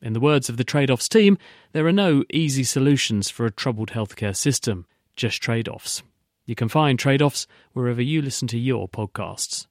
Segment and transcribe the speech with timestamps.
[0.00, 1.38] In the words of the trade offs team,
[1.72, 6.04] there are no easy solutions for a troubled healthcare system, just trade offs.
[6.46, 9.66] You can find trade offs wherever you listen to your podcasts.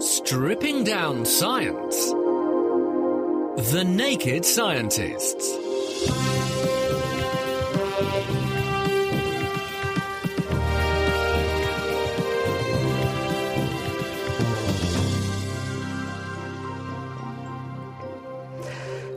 [0.00, 2.10] Stripping down science.
[3.72, 5.73] The Naked Scientists.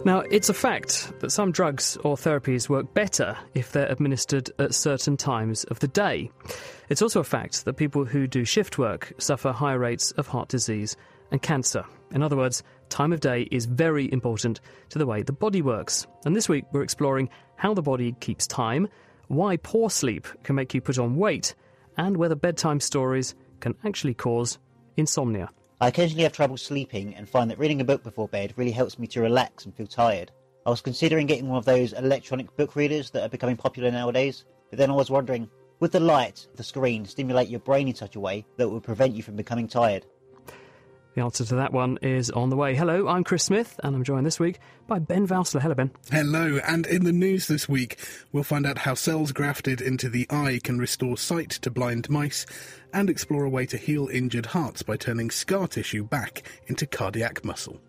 [0.08, 4.74] Now, it's a fact that some drugs or therapies work better if they're administered at
[4.74, 6.32] certain times of the day.
[6.88, 10.48] It's also a fact that people who do shift work suffer higher rates of heart
[10.48, 10.96] disease
[11.30, 11.84] and cancer.
[12.12, 16.08] In other words, time of day is very important to the way the body works.
[16.24, 18.88] And this week we're exploring how the body keeps time,
[19.28, 21.54] why poor sleep can make you put on weight,
[21.98, 24.58] and whether bedtime stories can actually cause
[24.96, 25.50] insomnia.
[25.80, 28.98] I occasionally have trouble sleeping and find that reading a book before bed really helps
[28.98, 30.32] me to relax and feel tired.
[30.66, 34.46] I was considering getting one of those electronic book readers that are becoming popular nowadays,
[34.72, 35.48] but then I was wondering,
[35.80, 39.14] would the light the screen stimulate your brain in such a way that would prevent
[39.14, 40.08] you from becoming tired?
[41.18, 42.76] The answer to that one is on the way.
[42.76, 45.60] Hello, I'm Chris Smith, and I'm joined this week by Ben Valsler.
[45.60, 45.90] Hello, Ben.
[46.12, 47.98] Hello, and in the news this week,
[48.32, 52.46] we'll find out how cells grafted into the eye can restore sight to blind mice
[52.94, 57.44] and explore a way to heal injured hearts by turning scar tissue back into cardiac
[57.44, 57.82] muscle.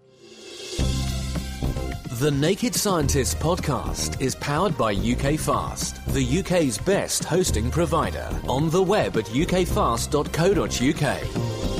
[2.12, 8.26] The Naked Scientists podcast is powered by UK Fast, the UK's best hosting provider.
[8.48, 11.77] On the web at ukfast.co.uk.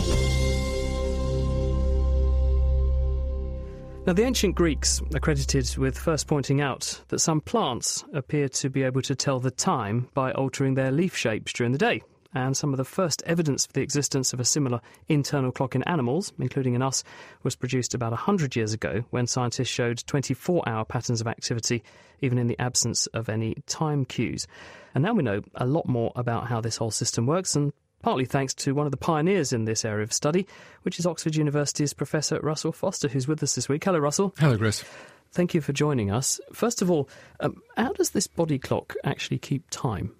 [4.09, 8.71] Now, the ancient Greeks are credited with first pointing out that some plants appear to
[8.71, 12.01] be able to tell the time by altering their leaf shapes during the day.
[12.33, 15.83] And some of the first evidence for the existence of a similar internal clock in
[15.83, 17.05] animals, including in us,
[17.43, 21.85] was produced about 100 years ago when scientists showed 24 hour patterns of activity,
[22.23, 24.47] even in the absence of any time cues.
[24.95, 28.25] And now we know a lot more about how this whole system works and partly
[28.25, 30.47] thanks to one of the pioneers in this area of study,
[30.83, 33.85] which is Oxford University's Professor Russell Foster, who's with us this week.
[33.85, 34.35] Hello, Russell.
[34.39, 34.85] Hello, Chris.
[35.33, 36.41] Thank you for joining us.
[36.53, 37.09] First of all,
[37.41, 40.15] um, how does this body clock actually keep time?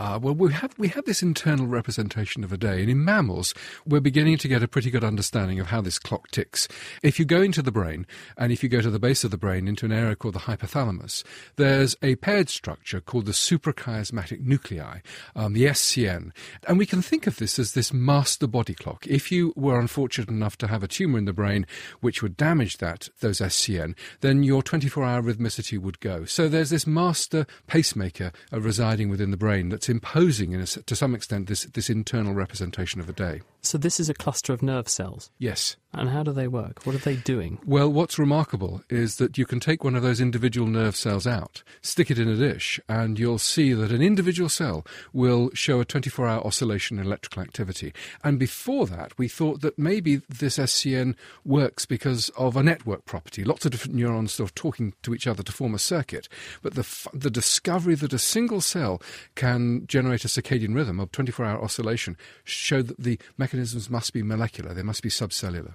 [0.00, 3.52] Uh, well, we have we have this internal representation of a day, and in mammals,
[3.84, 6.66] we're beginning to get a pretty good understanding of how this clock ticks.
[7.02, 8.06] If you go into the brain,
[8.38, 10.40] and if you go to the base of the brain into an area called the
[10.40, 11.22] hypothalamus,
[11.56, 15.00] there's a paired structure called the suprachiasmatic nuclei,
[15.36, 16.30] um, the SCN,
[16.66, 19.06] and we can think of this as this master body clock.
[19.06, 21.66] If you were unfortunate enough to have a tumor in the brain
[22.00, 26.24] which would damage that those SCN, then your 24-hour rhythmicity would go.
[26.24, 31.14] So there's this master pacemaker uh, residing within the brain that's imposing, a, to some
[31.14, 33.42] extent, this, this internal representation of a day.
[33.62, 35.30] So, this is a cluster of nerve cells?
[35.38, 35.76] Yes.
[35.92, 36.86] And how do they work?
[36.86, 37.58] What are they doing?
[37.66, 41.64] Well, what's remarkable is that you can take one of those individual nerve cells out,
[41.82, 45.84] stick it in a dish, and you'll see that an individual cell will show a
[45.84, 47.92] 24 hour oscillation in electrical activity.
[48.22, 53.42] And before that, we thought that maybe this SCN works because of a network property,
[53.42, 56.28] lots of different neurons sort of talking to each other to form a circuit.
[56.62, 59.02] But the, the discovery that a single cell
[59.34, 63.18] can generate a circadian rhythm of 24 hour oscillation showed that the
[63.50, 65.74] mechanisms must be molecular, they must be subcellular.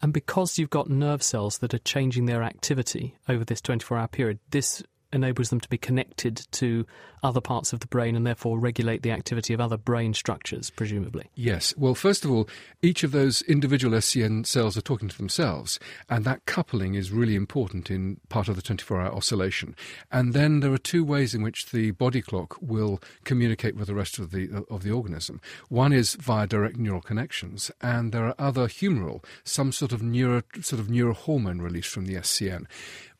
[0.00, 4.06] And because you've got nerve cells that are changing their activity over this 24 hour
[4.06, 6.86] period, this enables them to be connected to
[7.22, 11.28] other parts of the brain and therefore regulate the activity of other brain structures, presumably.
[11.34, 11.74] Yes.
[11.76, 12.48] Well, first of all,
[12.82, 17.34] each of those individual SCN cells are talking to themselves, and that coupling is really
[17.34, 19.74] important in part of the 24 hour oscillation.
[20.12, 23.94] And then there are two ways in which the body clock will communicate with the
[23.94, 25.40] rest of the, of the organism.
[25.68, 30.42] One is via direct neural connections, and there are other humoral, some sort of neuro,
[30.60, 32.66] sort of neurohormone release from the SCN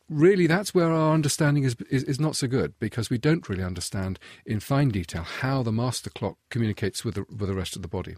[0.08, 3.62] really that's where our understanding is, is, is, not so good because we don't really
[3.62, 7.82] understand in fine detail how the master clock communicates with the, with the rest of
[7.82, 8.16] the body.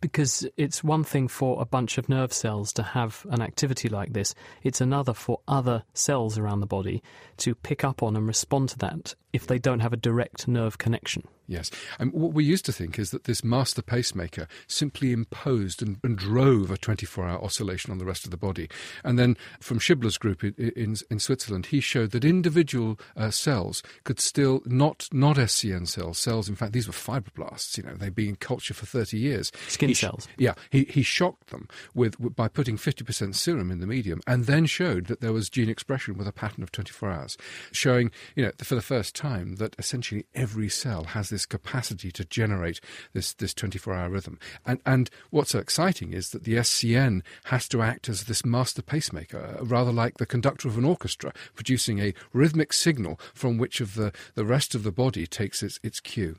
[0.00, 4.12] Because it's one thing for a bunch of nerve cells to have an activity like
[4.12, 7.02] this, it's another for other cells around the body
[7.38, 10.78] to pick up on and respond to that if they don't have a direct nerve
[10.78, 11.22] connection.
[11.48, 11.70] Yes.
[11.98, 16.18] And what we used to think is that this master pacemaker simply imposed and, and
[16.18, 18.68] drove a 24 hour oscillation on the rest of the body.
[19.04, 23.82] And then from Schibler's group in, in, in Switzerland, he showed that individual uh, cells
[24.04, 28.14] could still, not, not SCN cells, cells, in fact, these were fibroblasts, you know, they'd
[28.14, 29.52] been in culture for 30 years.
[29.68, 30.26] Skin he, cells.
[30.38, 30.54] Yeah.
[30.70, 35.06] He, he shocked them with, by putting 50% serum in the medium and then showed
[35.06, 37.38] that there was gene expression with a pattern of 24 hours,
[37.70, 42.24] showing, you know, for the first time that essentially every cell has this capacity to
[42.24, 42.80] generate
[43.12, 44.38] this, this 24 hour rhythm.
[44.64, 48.82] And, and what's so exciting is that the SCN has to act as this master
[48.82, 53.80] pacemaker, uh, rather like the conductor of an orchestra, producing a rhythmic signal from which
[53.80, 56.36] of the, the rest of the body takes its, its cue.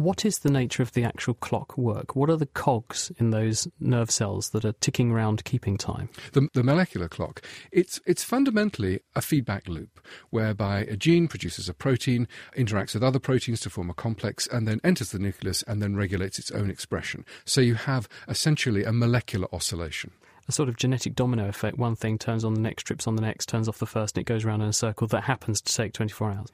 [0.00, 2.16] What is the nature of the actual clock work?
[2.16, 6.08] What are the cogs in those nerve cells that are ticking around keeping time?
[6.32, 10.00] The, the molecular clock, it's, it's fundamentally a feedback loop
[10.30, 12.26] whereby a gene produces a protein,
[12.56, 15.94] interacts with other proteins to form a complex, and then enters the nucleus and then
[15.94, 17.26] regulates its own expression.
[17.44, 20.12] So you have essentially a molecular oscillation
[20.48, 21.78] a sort of genetic domino effect.
[21.78, 24.22] One thing turns on the next, trips on the next, turns off the first, and
[24.22, 26.48] it goes around in a circle that happens to take 24 hours.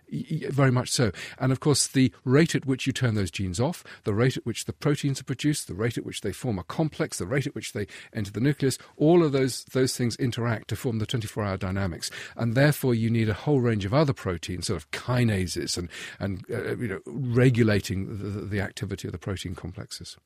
[0.51, 1.13] Very much so.
[1.39, 4.47] And of course, the rate at which you turn those genes off, the rate at
[4.47, 7.47] which the proteins are produced, the rate at which they form a complex, the rate
[7.47, 11.07] at which they enter the nucleus, all of those, those things interact to form the
[11.07, 12.11] 24 hour dynamics.
[12.37, 16.45] And therefore, you need a whole range of other proteins, sort of kinases, and, and
[16.51, 20.17] uh, you know, regulating the, the activity of the protein complexes.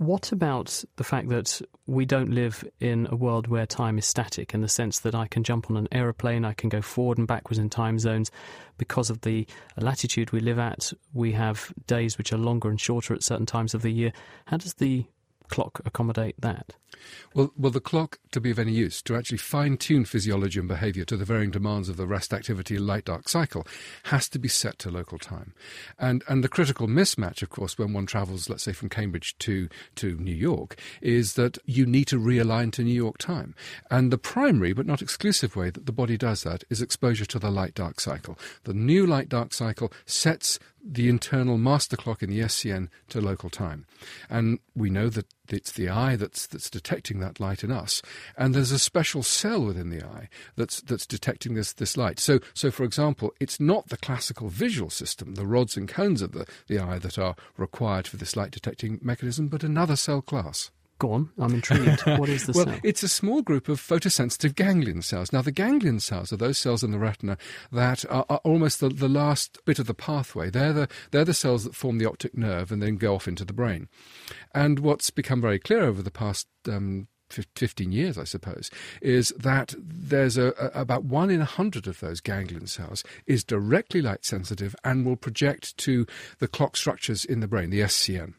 [0.00, 4.54] What about the fact that we don't live in a world where time is static
[4.54, 7.28] in the sense that I can jump on an aeroplane, I can go forward and
[7.28, 8.30] backwards in time zones?
[8.78, 13.12] Because of the latitude we live at, we have days which are longer and shorter
[13.12, 14.14] at certain times of the year.
[14.46, 15.04] How does the
[15.50, 16.74] clock accommodate that?
[17.34, 20.68] Well, well, the clock, to be of any use, to actually fine tune physiology and
[20.68, 23.66] behaviour to the varying demands of the rest activity light dark cycle,
[24.04, 25.54] has to be set to local time.
[25.98, 29.68] And, and the critical mismatch, of course, when one travels, let's say, from Cambridge to,
[29.96, 33.54] to New York, is that you need to realign to New York time.
[33.90, 37.38] And the primary, but not exclusive way that the body does that is exposure to
[37.38, 38.38] the light dark cycle.
[38.64, 43.50] The new light dark cycle sets the internal master clock in the SCN to local
[43.50, 43.86] time.
[44.28, 48.02] And we know that it's the eye that's, that's detecting that light in us.
[48.36, 52.18] And there's a special cell within the eye that's, that's detecting this, this light.
[52.18, 56.32] So, so, for example, it's not the classical visual system, the rods and cones of
[56.32, 60.70] the, the eye that are required for this light detecting mechanism, but another cell class.
[61.00, 62.02] Go on, I'm intrigued.
[62.20, 62.78] What is the well, cell?
[62.82, 65.32] it's a small group of photosensitive ganglion cells.
[65.32, 67.38] Now, the ganglion cells are those cells in the retina
[67.72, 70.50] that are, are almost the, the, last bit of the pathway.
[70.50, 73.46] They're the, they're the cells that form the optic nerve and then go off into
[73.46, 73.88] the brain.
[74.54, 78.70] And what's become very clear over the past um, 15 years, I suppose,
[79.00, 83.42] is that there's a, a, about one in a hundred of those ganglion cells is
[83.42, 86.06] directly light sensitive and will project to
[86.40, 88.34] the clock structures in the brain, the SCN.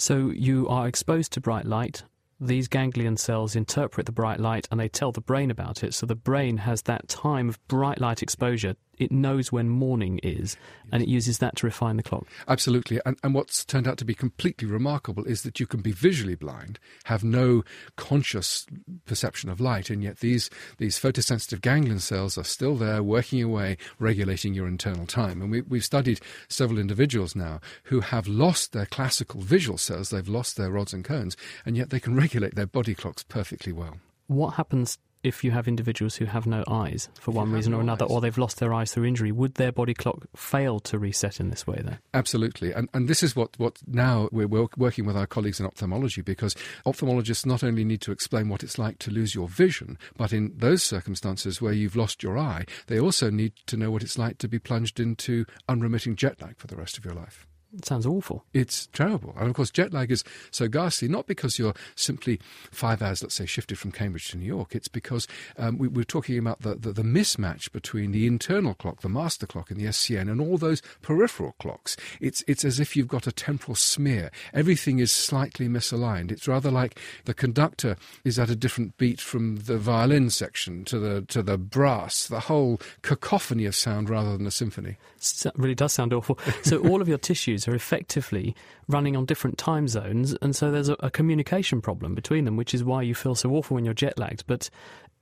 [0.00, 2.04] So you are exposed to bright light.
[2.40, 5.92] These ganglion cells interpret the bright light and they tell the brain about it.
[5.92, 10.56] So the brain has that time of bright light exposure it knows when morning is,
[10.92, 12.26] and it uses that to refine the clock.
[12.46, 13.00] Absolutely.
[13.06, 16.34] And, and what's turned out to be completely remarkable is that you can be visually
[16.34, 17.64] blind, have no
[17.96, 18.66] conscious
[19.06, 23.78] perception of light, and yet these, these photosensitive ganglion cells are still there working away,
[23.98, 25.40] regulating your internal time.
[25.40, 30.28] And we, we've studied several individuals now who have lost their classical visual cells, they've
[30.28, 33.96] lost their rods and cones, and yet they can regulate their body clocks perfectly well.
[34.26, 37.80] What happens if you have individuals who have no eyes for one reason no or
[37.80, 38.10] another, eyes.
[38.10, 41.50] or they've lost their eyes through injury, would their body clock fail to reset in
[41.50, 41.98] this way then?
[42.14, 42.72] Absolutely.
[42.72, 46.54] And, and this is what, what now we're working with our colleagues in ophthalmology because
[46.86, 50.52] ophthalmologists not only need to explain what it's like to lose your vision, but in
[50.56, 54.38] those circumstances where you've lost your eye, they also need to know what it's like
[54.38, 57.46] to be plunged into unremitting jet lag for the rest of your life.
[57.76, 58.44] It sounds awful.
[58.52, 59.32] It's terrible.
[59.38, 62.40] And of course, jet lag is so ghastly, not because you're simply
[62.72, 64.74] five hours, let's say, shifted from Cambridge to New York.
[64.74, 69.02] It's because um, we, are talking about the, the, the, mismatch between the internal clock,
[69.02, 71.96] the master clock, and the SCN, and all those peripheral clocks.
[72.20, 74.32] It's, it's as if you've got a temporal smear.
[74.52, 76.32] Everything is slightly misaligned.
[76.32, 80.98] It's rather like the conductor is at a different beat from the violin section to
[80.98, 84.96] the, to the brass, the whole cacophony of sound rather than a symphony.
[85.18, 86.38] It really does sound awful.
[86.62, 88.54] So all of your tissues are effectively
[88.88, 92.74] running on different time zones, and so there's a, a, communication problem between them, which
[92.74, 94.44] is why you feel so awful when you're jet lagged.
[94.46, 94.70] But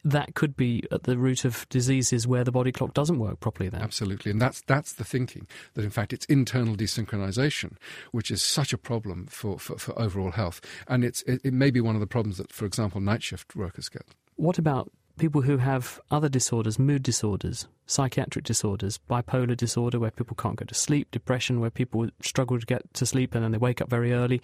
[0.05, 3.69] that could be at the root of diseases where the body clock doesn't work properly
[3.69, 3.83] then.
[3.83, 4.31] Absolutely.
[4.31, 7.77] And that's that's the thinking that in fact it's internal desynchronization
[8.13, 10.61] which is such a problem for, for, for overall health.
[10.87, 13.57] And it's it, it may be one of the problems that, for example, night shift
[13.57, 14.03] workers get.
[14.37, 20.37] What about people who have other disorders, mood disorders, psychiatric disorders, bipolar disorder, where people
[20.37, 23.59] can't go to sleep, depression, where people struggle to get to sleep and then they
[23.59, 24.41] wake up very early.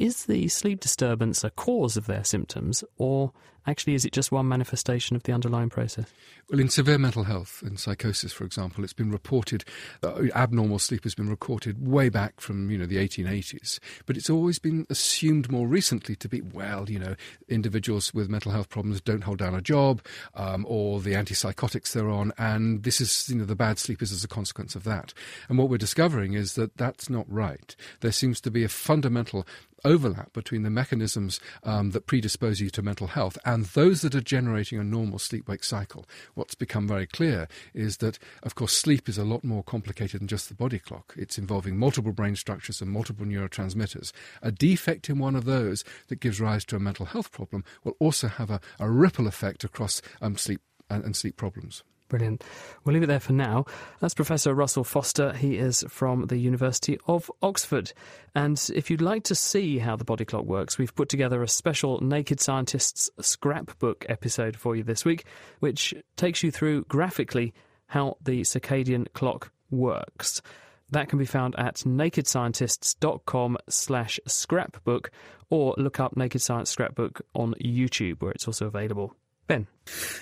[0.00, 3.32] Is the sleep disturbance a cause of their symptoms, or
[3.66, 6.06] actually is it just one manifestation of the underlying process?
[6.50, 9.64] Well, in severe mental health, in psychosis, for example, it's been reported
[10.02, 14.30] uh, abnormal sleep has been reported way back from you know the 1880s, but it's
[14.30, 17.14] always been assumed more recently to be well, you know,
[17.48, 20.02] individuals with mental health problems don't hold down a job,
[20.34, 24.12] um, or the antipsychotics they're on, and this is you know the bad sleep is
[24.12, 25.12] as a consequence of that.
[25.48, 27.76] And what we're discovering is that that's not right.
[28.00, 29.46] There seems to be a fundamental
[29.84, 34.20] overlap between the mechanisms um, that predispose you to mental health and those that are
[34.20, 36.06] generating a normal sleep wake cycle.
[36.34, 40.28] What's become very clear is that, of course, sleep is a lot more complicated than
[40.28, 41.14] just the body clock.
[41.16, 44.12] It's involving multiple brain structures and multiple neurotransmitters.
[44.42, 47.96] A defect in one of those that gives rise to a mental health problem will
[47.98, 51.82] also have a, a ripple effect across um, sleep and, and sleep problems.
[52.10, 52.42] Brilliant.
[52.84, 53.66] We'll leave it there for now.
[54.00, 55.32] That's Professor Russell Foster.
[55.32, 57.92] He is from the University of Oxford.
[58.34, 61.48] And if you'd like to see how the body clock works, we've put together a
[61.48, 65.24] special Naked Scientists scrapbook episode for you this week,
[65.60, 67.54] which takes you through graphically
[67.86, 70.42] how the circadian clock works.
[70.90, 75.12] That can be found at nakedscientists.com slash scrapbook
[75.48, 79.14] or look up Naked Science Scrapbook on YouTube where it's also available.
[79.50, 79.66] Ben.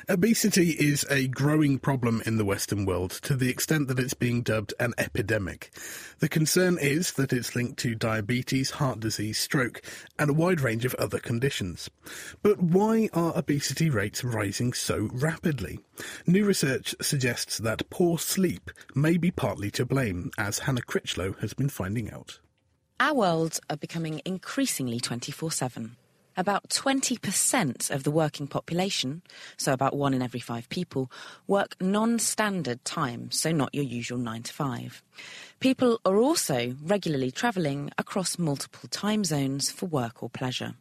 [0.09, 4.41] Obesity is a growing problem in the Western world to the extent that it's being
[4.41, 5.71] dubbed an epidemic.
[6.21, 9.83] The concern is that it's linked to diabetes, heart disease, stroke,
[10.19, 11.91] and a wide range of other conditions.
[12.41, 15.81] But why are obesity rates rising so rapidly?
[16.27, 21.53] New research suggests that poor sleep may be partly to blame, as Hannah Critchlow has
[21.53, 22.41] been finding out.
[22.99, 25.97] Our worlds are becoming increasingly 24 7
[26.39, 29.23] about 20% of the working population,
[29.57, 31.11] so about one in every five people,
[31.49, 35.03] work non standard time, so not your usual 9 to 5.
[35.59, 40.75] People are also regularly travelling across multiple time zones for work or pleasure.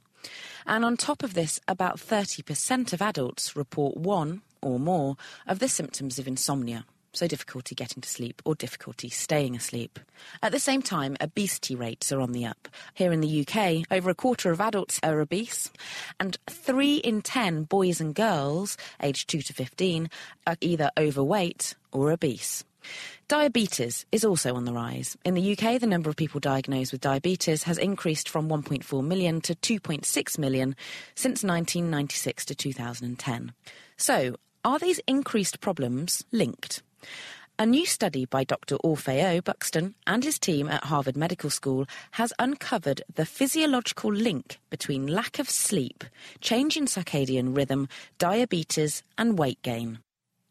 [0.66, 5.68] And on top of this, about 30% of adults report one or more of the
[5.68, 10.00] symptoms of insomnia so difficulty getting to sleep or difficulty staying asleep.
[10.42, 12.68] At the same time, obesity rates are on the up.
[12.94, 15.72] Here in the UK, over a quarter of adults are obese,
[16.20, 20.10] and three in ten boys and girls aged 2 to 15
[20.46, 22.64] are either overweight or obese.
[23.28, 25.18] Diabetes is also on the rise.
[25.26, 29.42] In the UK, the number of people diagnosed with diabetes has increased from 1.4 million
[29.42, 30.76] to 2.6 million
[31.16, 33.54] since 1996 to 2010.
[33.98, 36.82] So, are these increased problems linked?
[37.60, 38.78] A new study by Dr.
[38.84, 45.08] Orfeo Buxton and his team at Harvard Medical School has uncovered the physiological link between
[45.08, 46.04] lack of sleep,
[46.40, 49.98] change in circadian rhythm, diabetes, and weight gain.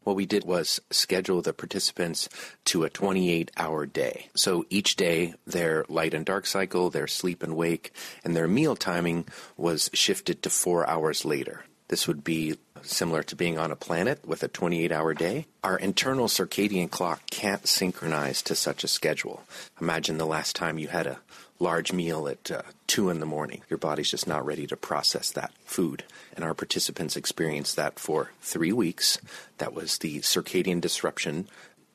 [0.03, 2.29] What we did was schedule the participants
[2.67, 4.29] to a 28 hour day.
[4.35, 7.93] So each day, their light and dark cycle, their sleep and wake,
[8.25, 11.65] and their meal timing was shifted to four hours later.
[11.89, 12.57] This would be
[12.91, 15.47] similar to being on a planet with a 28 hour day.
[15.63, 19.43] Our internal circadian clock can't synchronize to such a schedule.
[19.81, 21.19] Imagine the last time you had a
[21.59, 23.63] large meal at uh, 2 in the morning.
[23.69, 26.05] Your body's just not ready to process that food.
[26.35, 29.19] And our participants experienced that for three weeks.
[29.59, 31.49] That was the circadian disruption.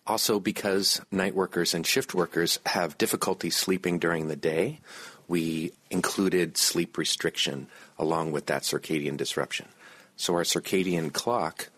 [0.07, 4.79] Also, because night workers and shift workers have difficulty sleeping during the day,
[5.27, 7.67] we included sleep restriction
[7.97, 9.67] along with that circadian disruption.
[10.15, 11.69] So our circadian clock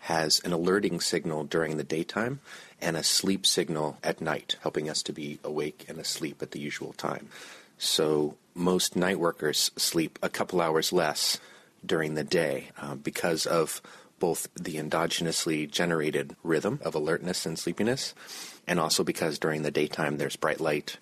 [0.00, 2.40] has an alerting signal during the daytime
[2.80, 6.60] and a sleep signal at night, helping us to be awake and asleep at the
[6.60, 7.28] usual time.
[7.76, 11.38] So most night workers sleep a couple hours less
[11.84, 13.82] during the day uh, because of
[14.18, 18.14] both the endogenously generated rhythm of alertness and sleepiness,
[18.66, 20.98] and also because during the daytime there's bright light,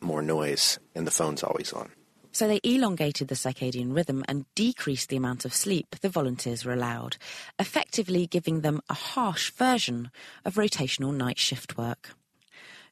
[0.00, 1.90] more noise, and the phone's always on.
[2.34, 6.72] So they elongated the circadian rhythm and decreased the amount of sleep the volunteers were
[6.72, 7.16] allowed,
[7.60, 10.10] effectively giving them a harsh version
[10.44, 12.10] of rotational night shift work.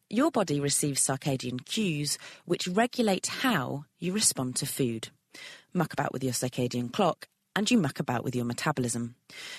[0.08, 5.08] Your body receives circadian cues which regulate how you respond to food.
[5.74, 9.14] Muck about with your circadian clock and you muck about with your metabolism.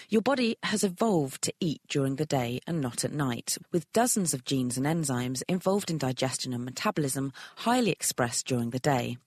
[0.10, 4.34] Your body has evolved to eat during the day and not at night, with dozens
[4.34, 9.18] of genes and enzymes involved in digestion and metabolism highly expressed during the day.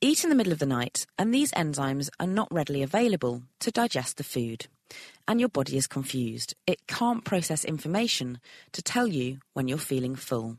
[0.00, 3.70] Eat in the middle of the night, and these enzymes are not readily available to
[3.70, 4.66] digest the food.
[5.26, 6.54] And your body is confused.
[6.66, 8.38] It can't process information
[8.72, 10.58] to tell you when you're feeling full.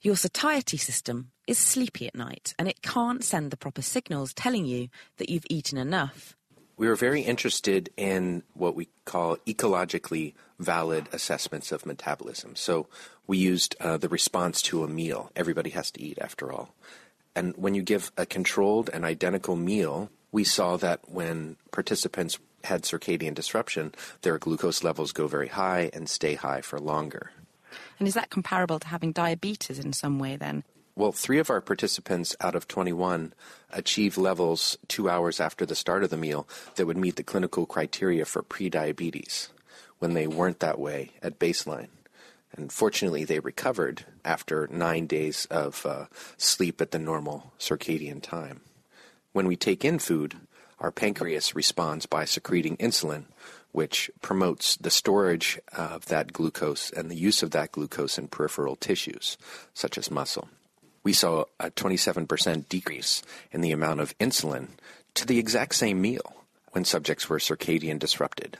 [0.00, 4.64] Your satiety system is sleepy at night, and it can't send the proper signals telling
[4.64, 6.34] you that you've eaten enough
[6.80, 12.56] we were very interested in what we call ecologically valid assessments of metabolism.
[12.56, 12.86] So
[13.26, 15.30] we used uh, the response to a meal.
[15.36, 16.74] Everybody has to eat, after all.
[17.36, 22.84] And when you give a controlled and identical meal, we saw that when participants had
[22.84, 27.30] circadian disruption, their glucose levels go very high and stay high for longer.
[27.98, 30.64] And is that comparable to having diabetes in some way then?
[31.00, 33.32] Well, three of our participants out of 21
[33.70, 37.64] achieved levels two hours after the start of the meal that would meet the clinical
[37.64, 39.48] criteria for prediabetes
[39.98, 41.88] when they weren't that way at baseline.
[42.52, 46.04] And fortunately, they recovered after nine days of uh,
[46.36, 48.60] sleep at the normal circadian time.
[49.32, 50.36] When we take in food,
[50.80, 53.24] our pancreas responds by secreting insulin,
[53.72, 58.76] which promotes the storage of that glucose and the use of that glucose in peripheral
[58.76, 59.38] tissues,
[59.72, 60.50] such as muscle
[61.02, 64.68] we saw a 27% decrease in the amount of insulin
[65.14, 68.58] to the exact same meal when subjects were circadian disrupted.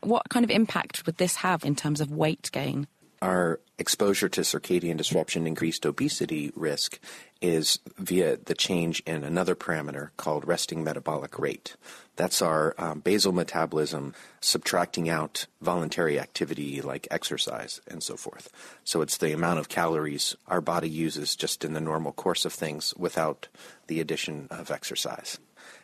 [0.00, 2.86] What kind of impact would this have in terms of weight gain?
[3.20, 6.98] Our exposure to circadian disruption increased obesity risk
[7.42, 11.76] is via the change in another parameter called resting metabolic rate.
[12.20, 14.12] That's our um, basal metabolism
[14.42, 18.50] subtracting out voluntary activity like exercise and so forth.
[18.84, 22.52] So it's the amount of calories our body uses just in the normal course of
[22.52, 23.48] things without
[23.86, 25.38] the addition of exercise.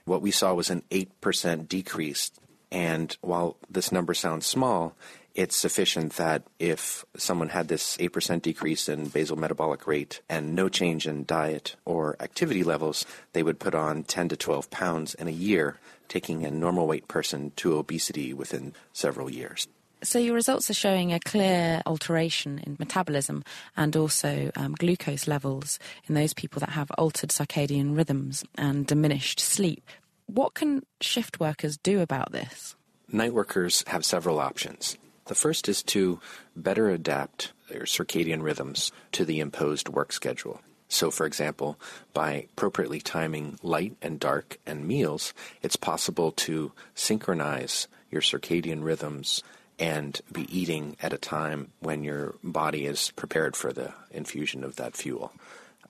[0.04, 2.30] What we saw was an 8% decrease.
[2.70, 4.94] And while this number sounds small,
[5.34, 10.68] it's sufficient that if someone had this 8% decrease in basal metabolic rate and no
[10.68, 15.28] change in diet or activity levels, they would put on 10 to 12 pounds in
[15.28, 19.66] a year, taking a normal weight person to obesity within several years.
[20.02, 23.42] So, your results are showing a clear alteration in metabolism
[23.76, 29.40] and also um, glucose levels in those people that have altered circadian rhythms and diminished
[29.40, 29.88] sleep.
[30.26, 32.76] What can shift workers do about this?
[33.10, 34.98] Night workers have several options.
[35.26, 36.20] The first is to
[36.54, 40.60] better adapt their circadian rhythms to the imposed work schedule.
[40.88, 41.78] So, for example,
[42.14, 49.42] by appropriately timing light and dark and meals, it's possible to synchronize your circadian rhythms
[49.78, 54.76] and be eating at a time when your body is prepared for the infusion of
[54.76, 55.32] that fuel.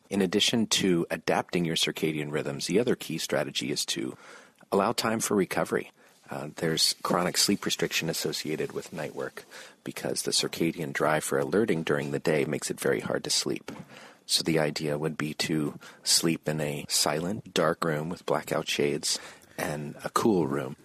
[0.09, 4.17] In addition to adapting your circadian rhythms, the other key strategy is to
[4.73, 5.91] allow time for recovery.
[6.29, 9.45] Uh, there's chronic sleep restriction associated with night work
[9.85, 13.71] because the circadian drive for alerting during the day makes it very hard to sleep.
[14.27, 19.19] So the idea would be to sleep in a silent, dark room with blackout shades
[19.57, 20.77] and a cool room.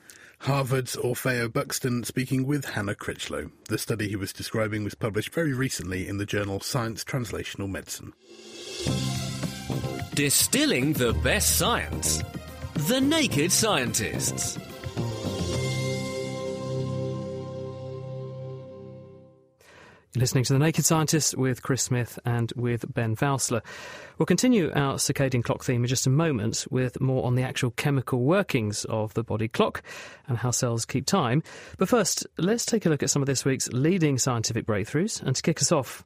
[0.42, 3.52] Harvard's Orfeo Buxton speaking with Hannah Critchlow.
[3.70, 8.14] The study he was describing was published very recently in the journal Science Translational Medicine.
[10.16, 12.24] Distilling the best science.
[12.74, 14.58] The Naked Scientists.
[20.14, 23.62] You're listening to The Naked Scientist with Chris Smith and with Ben Valsler.
[24.18, 27.72] We'll continue our circadian clock theme in just a moment with more on the actual
[27.72, 29.82] chemical workings of the body clock
[30.28, 31.44] and how cells keep time.
[31.78, 35.24] But first, let's take a look at some of this week's leading scientific breakthroughs.
[35.24, 36.04] And to kick us off,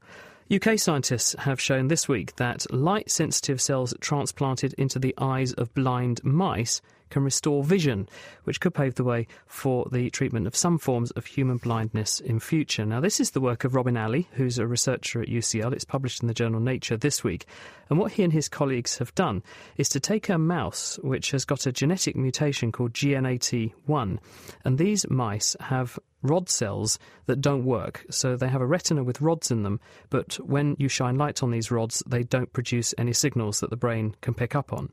[0.53, 5.73] UK scientists have shown this week that light sensitive cells transplanted into the eyes of
[5.73, 8.07] blind mice can restore vision,
[8.43, 12.39] which could pave the way for the treatment of some forms of human blindness in
[12.39, 12.85] future.
[12.85, 15.73] Now, this is the work of Robin Ali, who's a researcher at UCL.
[15.73, 17.45] It's published in the journal Nature this week.
[17.89, 19.43] And what he and his colleagues have done
[19.77, 24.19] is to take a mouse which has got a genetic mutation called GNAT1,
[24.63, 28.05] and these mice have rod cells that don't work.
[28.09, 31.51] So they have a retina with rods in them, but when you shine light on
[31.51, 34.91] these rods, they don't produce any signals that the brain can pick up on.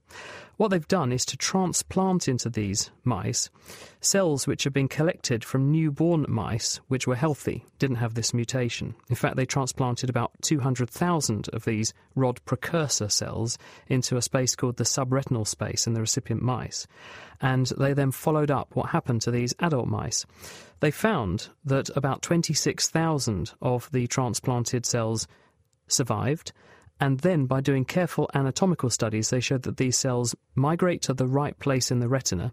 [0.57, 3.51] What they've done is to transplant into these mice
[4.03, 8.95] cells which had been collected from newborn mice which were healthy, didn't have this mutation.
[9.09, 14.77] In fact, they transplanted about 200,000 of these rod precursor cells into a space called
[14.77, 16.87] the subretinal space in the recipient mice.
[17.41, 20.27] And they then followed up what happened to these adult mice.
[20.81, 25.27] They found that about 26,000 of the transplanted cells
[25.87, 26.53] survived
[27.03, 31.27] and then, by doing careful anatomical studies, they showed that these cells migrate to the
[31.27, 32.53] right place in the retina.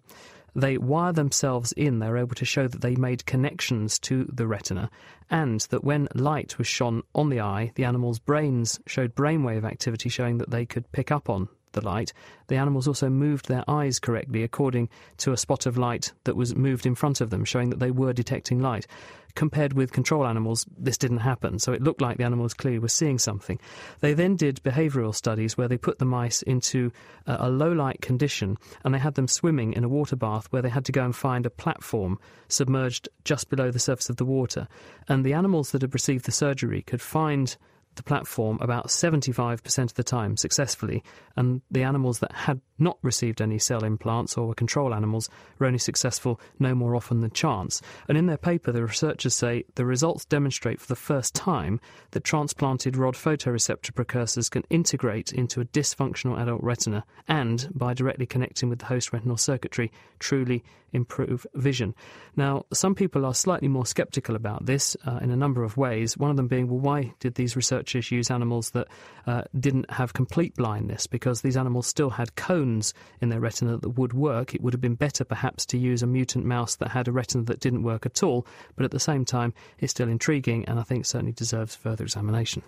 [0.56, 4.90] They wire themselves in, they're able to show that they made connections to the retina,
[5.30, 10.10] and that when light was shone on the eye, the animal's brains showed brainwave activity
[10.10, 12.14] showing that they could pick up on the light.
[12.48, 16.56] The animals also moved their eyes correctly according to a spot of light that was
[16.56, 18.88] moved in front of them, showing that they were detecting light
[19.36, 21.60] compared with control animals, this didn't happen.
[21.60, 23.60] So it looked like the animals clearly were seeing something.
[24.02, 26.92] They then did behavioural studies where they put the mice into
[27.28, 30.48] uh, a, a low light condition and they had them swimming in a water bath
[30.52, 34.18] where they had to go and find a platform submerged just below the surface of
[34.18, 34.68] the water.
[35.08, 37.56] And the animals that had received the surgery could find
[38.00, 41.04] the platform about 75% of the time successfully,
[41.36, 45.68] and the animals that had not received any cell implants or were control animals were
[45.68, 47.82] only successful no more often than chance.
[48.08, 51.82] And in their paper, the researchers say the results demonstrate for the first time
[52.12, 58.26] that transplanted rod photoreceptor precursors can integrate into a dysfunctional adult retina and, by directly
[58.26, 61.94] connecting with the host retinal circuitry, truly improve vision.
[62.36, 66.18] Now, some people are slightly more skeptical about this uh, in a number of ways.
[66.18, 68.88] One of them being, well, why did these researchers use animals that
[69.28, 71.08] uh, didn't have complete blindness?
[71.08, 74.56] Because these animals still had cones in their retina that would work.
[74.56, 77.44] It would have been better, perhaps, to use a mutant mouse that had a retina
[77.46, 78.46] that didn't work at all.
[78.76, 82.64] But at the same time, it's still intriguing and I think certainly deserves further examination.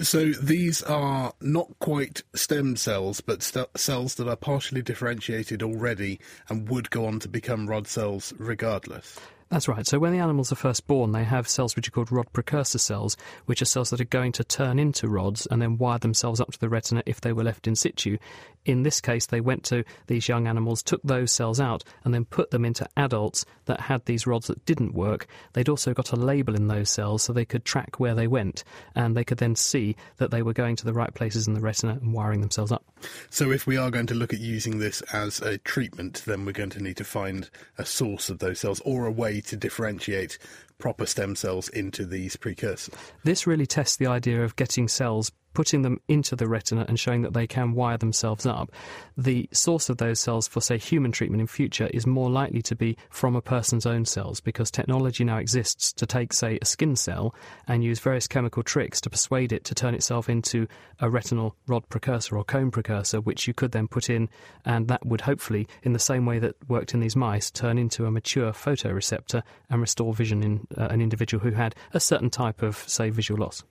[0.00, 6.20] So these are not quite stem cells, but st- cells that are partially differentiated already
[6.48, 9.18] and would go on to become rod cells regardless.
[9.48, 9.86] That's right.
[9.86, 12.78] So when the animals are first born, they have cells which are called rod precursor
[12.78, 16.40] cells, which are cells that are going to turn into rods and then wire themselves
[16.40, 18.18] up to the retina if they were left in situ.
[18.64, 22.24] In this case, they went to these young animals, took those cells out, and then
[22.24, 25.28] put them into adults that had these rods that didn't work.
[25.52, 28.64] They'd also got a label in those cells so they could track where they went,
[28.96, 31.60] and they could then see that they were going to the right places in the
[31.60, 32.84] retina and wiring themselves up.
[33.30, 36.50] So if we are going to look at using this as a treatment, then we're
[36.50, 40.38] going to need to find a source of those cells or a way to differentiate
[40.78, 42.94] proper stem cells into these precursors.
[43.24, 47.22] This really tests the idea of getting cells putting them into the retina and showing
[47.22, 48.70] that they can wire themselves up,
[49.16, 52.76] the source of those cells for, say, human treatment in future is more likely to
[52.76, 56.94] be from a person's own cells because technology now exists to take, say, a skin
[56.94, 57.34] cell
[57.66, 60.68] and use various chemical tricks to persuade it to turn itself into
[61.00, 64.28] a retinal rod precursor or cone precursor, which you could then put in,
[64.66, 68.04] and that would hopefully, in the same way that worked in these mice, turn into
[68.04, 72.60] a mature photoreceptor and restore vision in uh, an individual who had a certain type
[72.60, 73.64] of, say, visual loss.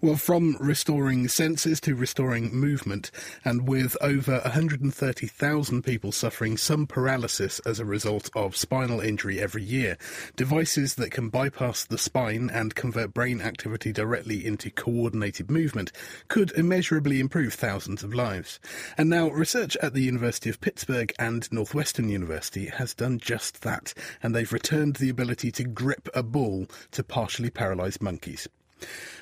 [0.00, 3.10] Well, from restoring senses to restoring movement,
[3.44, 9.62] and with over 130,000 people suffering some paralysis as a result of spinal injury every
[9.62, 9.98] year,
[10.36, 15.90] devices that can bypass the spine and convert brain activity directly into coordinated movement
[16.28, 18.60] could immeasurably improve thousands of lives.
[18.96, 23.94] And now, research at the University of Pittsburgh and Northwestern University has done just that,
[24.22, 28.48] and they've returned the ability to grip a ball to partially paralysed monkeys.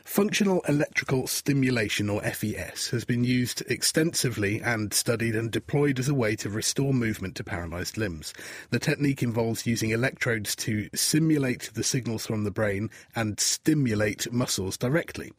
[0.04, 6.14] Functional electrical stimulation, or FES, has been used extensively and studied and deployed as a
[6.14, 8.32] way to restore movement to paralysed limbs.
[8.70, 14.76] The technique involves using electrodes to simulate the signals from the brain and stimulate muscles
[14.76, 15.32] directly.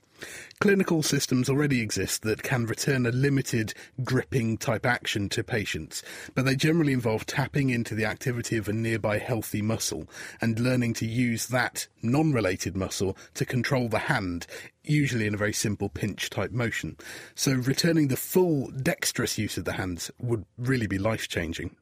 [0.59, 6.01] Clinical systems already exist that can return a limited gripping type action to patients,
[6.33, 10.07] but they generally involve tapping into the activity of a nearby healthy muscle
[10.41, 14.47] and learning to use that non related muscle to control the hand
[14.89, 16.97] usually in a very simple pinch type motion.
[17.35, 21.75] So returning the full dexterous use of the hands would really be life changing.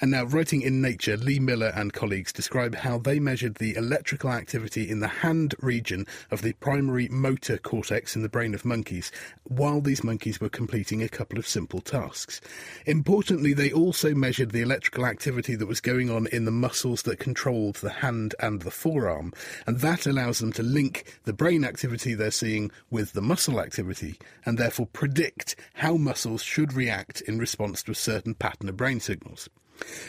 [0.00, 4.30] And now, writing in Nature, Lee Miller and colleagues describe how they measured the electrical
[4.30, 9.10] activity in the hand region of the primary motor cortex in the brain of monkeys
[9.44, 12.40] while these monkeys were completing a couple of simple tasks.
[12.86, 17.18] Importantly, they also measured the electrical activity that was going on in the muscles that
[17.18, 19.32] controlled the hand and the forearm,
[19.66, 24.18] and that allows them to link the brain activity they're seeing with the muscle activity
[24.44, 29.00] and therefore predict how muscles should react in response to a certain pattern of brain
[29.00, 29.48] signals.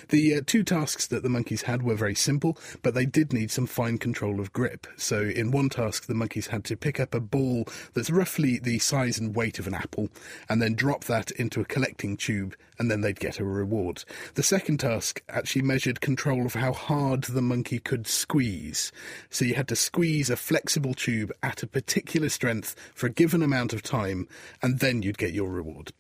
[0.10, 3.52] The uh, two tasks that the monkeys had were very simple, but they did need
[3.52, 4.88] some fine control of grip.
[4.98, 8.80] So, in one task, the monkeys had to pick up a ball that's roughly the
[8.80, 10.10] size and weight of an apple,
[10.50, 14.04] and then drop that into a collecting tube, and then they'd get a reward.
[14.36, 18.92] The second task actually measured control of how hard the monkey could squeeze.
[19.30, 23.42] So, you had to squeeze a flexible tube at a particular strength for a given
[23.42, 24.28] amount of time,
[24.62, 25.92] and then you'd get your reward.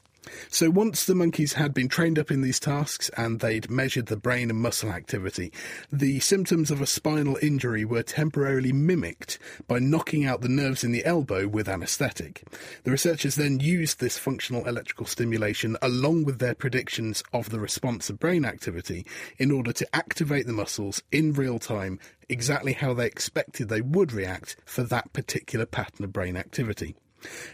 [0.50, 4.18] So once the monkeys had been trained up in these tasks and they'd measured the
[4.18, 5.52] brain and muscle activity,
[5.92, 10.92] the symptoms of a spinal injury were temporarily mimicked by knocking out the nerves in
[10.92, 12.44] the elbow with anaesthetic.
[12.84, 18.10] The researchers then used this functional electrical stimulation along with their predictions of the response
[18.10, 19.06] of brain activity
[19.38, 24.12] in order to activate the muscles in real time exactly how they expected they would
[24.12, 26.96] react for that particular pattern of brain activity.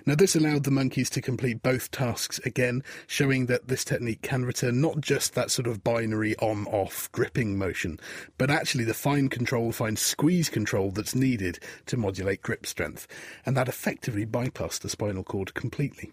[0.06, 4.46] Now, this allowed the monkeys to complete both tasks again, showing that this technique can
[4.46, 8.00] return not just that sort of binary on off gripping motion,
[8.38, 13.08] but actually the fine control, fine squeeze control that's needed to modulate grip strength.
[13.46, 16.12] And that effectively bypassed the spinal cord completely.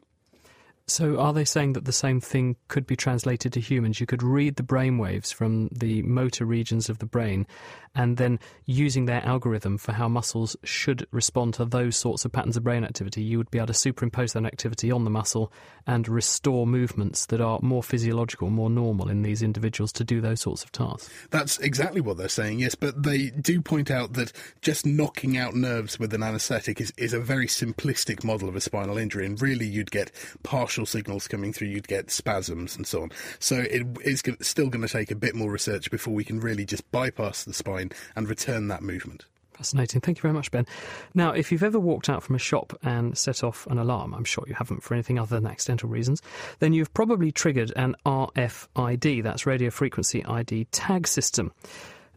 [0.91, 4.01] So, are they saying that the same thing could be translated to humans?
[4.01, 7.47] You could read the brain waves from the motor regions of the brain,
[7.95, 12.57] and then using their algorithm for how muscles should respond to those sorts of patterns
[12.57, 15.53] of brain activity, you would be able to superimpose that activity on the muscle
[15.87, 20.41] and restore movements that are more physiological, more normal in these individuals to do those
[20.41, 21.11] sorts of tasks.
[21.31, 25.55] That's exactly what they're saying, yes, but they do point out that just knocking out
[25.55, 29.41] nerves with an anaesthetic is, is a very simplistic model of a spinal injury, and
[29.43, 33.13] really you'd get partial signals coming through, you'd get spasms and so on.
[33.39, 36.65] So it is still going to take a bit more research before we can really
[36.65, 39.27] just bypass the spine and return that movement.
[39.59, 40.01] Fascinating.
[40.01, 40.67] Thank you very much, Ben.
[41.15, 44.25] Now, if you've ever walked out from a shop and set off an alarm, I'm
[44.25, 46.23] sure you haven't for anything other than accidental reasons,
[46.61, 51.53] then you've probably triggered an RFID, that's radio frequency ID tag system.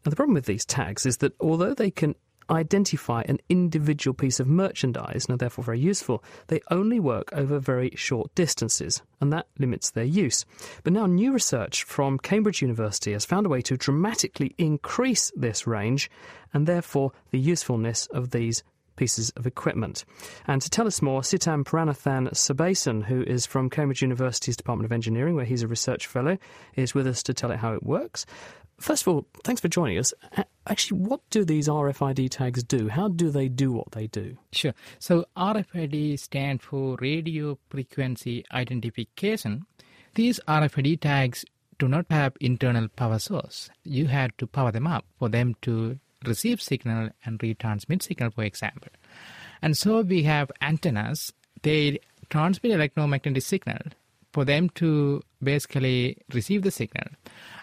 [0.06, 2.14] Now, the problem with these tags is that although they can
[2.52, 7.60] identify an individual piece of merchandise and are therefore very useful, they only work over
[7.60, 10.46] very short distances, and that limits their use.
[10.84, 15.66] But now, new research from Cambridge University has found a way to dramatically increase this
[15.66, 16.10] range
[16.54, 18.64] and therefore the usefulness of these
[18.96, 20.06] pieces of equipment.
[20.48, 25.36] And to tell us more, Sithamparanathan Sabesan, who is from Cambridge University's Department of Engineering,
[25.36, 26.38] where he's a research fellow,
[26.76, 28.26] is with us to tell it how it works.
[28.82, 30.12] First of all, thanks for joining us.
[30.66, 32.90] Actually, what do these RFID tags do?
[32.90, 34.38] How do they do what they do?
[34.52, 34.74] Sure.
[34.98, 39.68] So, RFID stands for Radio Frequency Identification.
[40.16, 41.46] These RFID tags
[41.78, 43.70] do not have internal power source.
[43.84, 48.44] You had to power them up for them to receive signal and retransmit signal, for
[48.44, 48.90] example.
[49.62, 51.32] And so we have antennas.
[51.62, 52.00] They
[52.32, 53.80] transmit electromagnetic signal
[54.34, 57.08] for them to basically receive the signal.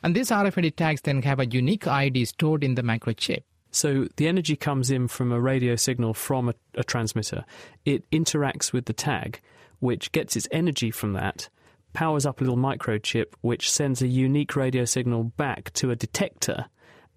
[0.02, 3.42] And these RFID tags then have a unique ID stored in the microchip.
[3.70, 7.44] So the energy comes in from a radio signal from a, a, transmitter.
[7.85, 9.40] It interacts with the tag,
[9.81, 11.48] which gets its energy from that,
[11.92, 16.66] powers up a little microchip, which sends a unique radio signal back to a detector,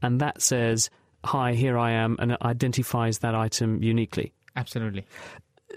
[0.01, 0.89] and that says,
[1.25, 4.33] Hi, here I am, and it identifies that item uniquely.
[4.55, 5.05] Absolutely.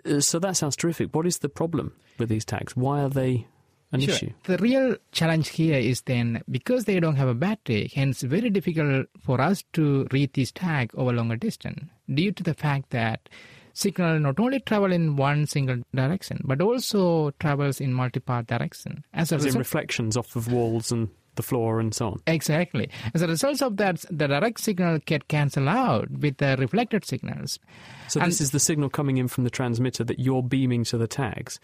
[0.04, 1.14] Uh, so that sounds terrific.
[1.14, 2.74] What is the problem with these tags?
[2.74, 3.46] Why are they
[3.92, 4.14] an sure.
[4.14, 4.30] issue.
[4.44, 9.06] The real challenge here is then because they don't have a battery, hence very difficult
[9.20, 13.28] for us to read this tag over longer distance due to the fact that
[13.72, 19.04] signal not only travel in one single direction but also travels in multipath direction.
[19.12, 22.22] As, a As in reflections off of walls and the floor and so on.
[22.26, 22.88] Exactly.
[23.12, 27.58] As a result of that, the direct signal get cancelled out with the reflected signals.
[28.08, 30.98] So and this is the signal coming in from the transmitter that you're beaming to
[30.98, 31.58] the tags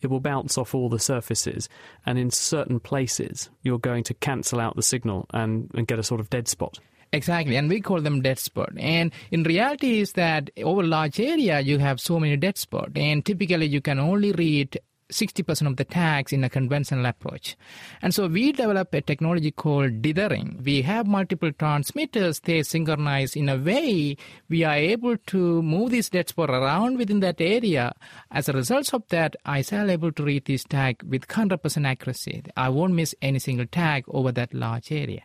[0.00, 1.68] it will bounce off all the surfaces,
[2.06, 6.02] and in certain places, you're going to cancel out the signal and, and get a
[6.02, 6.78] sort of dead spot.
[7.12, 8.72] Exactly, and we call them dead spot.
[8.76, 13.24] And in reality, is that over large area you have so many dead spot, and
[13.24, 14.78] typically you can only read
[15.12, 17.56] 60% of the tags in a conventional approach.
[18.02, 20.60] And so we develop a technology called dithering.
[20.64, 24.16] We have multiple transmitters, they synchronize in a way
[24.48, 27.94] we are able to move this dead spot around within that area.
[28.30, 32.42] As a result of that, I shall able to read this tag with 100% accuracy.
[32.56, 35.22] I won't miss any single tag over that large area.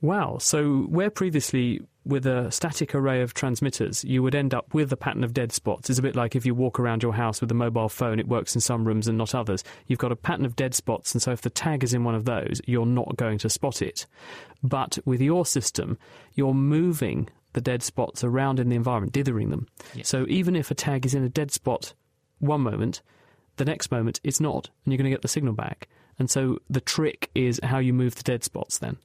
[0.00, 0.38] Wow.
[0.38, 4.96] So where previously with a static array of transmitters, you would end up with a
[4.96, 5.90] pattern of dead spots.
[5.90, 8.28] It's a bit like if you walk around your house with a mobile phone, it
[8.28, 9.64] works in some rooms and not others.
[9.86, 12.14] You've got a pattern of dead spots, and so if the tag is in one
[12.14, 14.06] of those, you're not going to spot it.
[14.62, 15.98] But with your system,
[16.34, 19.66] you're moving the dead spots around in the environment, dithering them.
[20.04, 21.94] So even if a tag is in a dead spot
[22.38, 23.02] one moment,
[23.56, 25.88] the next moment it's not, and you're going to get the signal back.
[26.18, 28.98] And so the trick is how you move the dead spots then.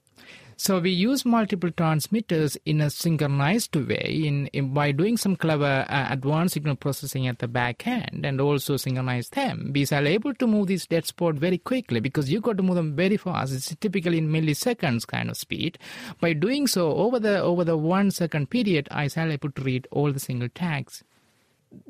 [0.61, 5.87] So we use multiple transmitters in a synchronized way in, in by doing some clever
[5.89, 9.71] uh, advanced signal processing at the back end and also synchronize them.
[9.73, 12.75] We are able to move this dead spot very quickly because you got to move
[12.75, 13.55] them very fast.
[13.55, 15.79] It's typically in milliseconds kind of speed.
[16.19, 19.87] By doing so over the over the one second period, I was able to read
[19.89, 21.03] all the single tags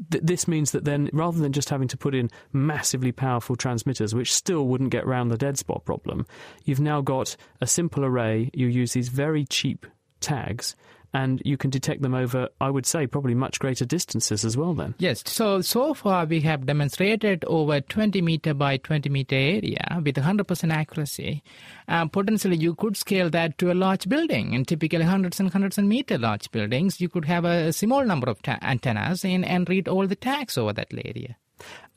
[0.09, 4.15] th- this means that then, rather than just having to put in massively powerful transmitters,
[4.15, 6.25] which still wouldn't get around the dead spot problem,
[6.63, 8.49] you've now got a simple array.
[8.53, 9.85] You use these very cheap
[10.19, 10.75] tags
[11.13, 14.73] and you can detect them over, I would say, probably much greater distances as well
[14.73, 14.95] then.
[14.97, 20.15] Yes, so so far we have demonstrated over 20 meter by 20 meter area with
[20.15, 21.43] 100% accuracy.
[21.87, 25.77] Uh, potentially you could scale that to a large building, and typically hundreds and hundreds
[25.77, 29.69] of meter large buildings, you could have a small number of ta- antennas in, and
[29.69, 31.35] read all the tags over that area.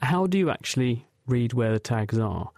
[0.03, 2.51] How do you actually read where the tags are?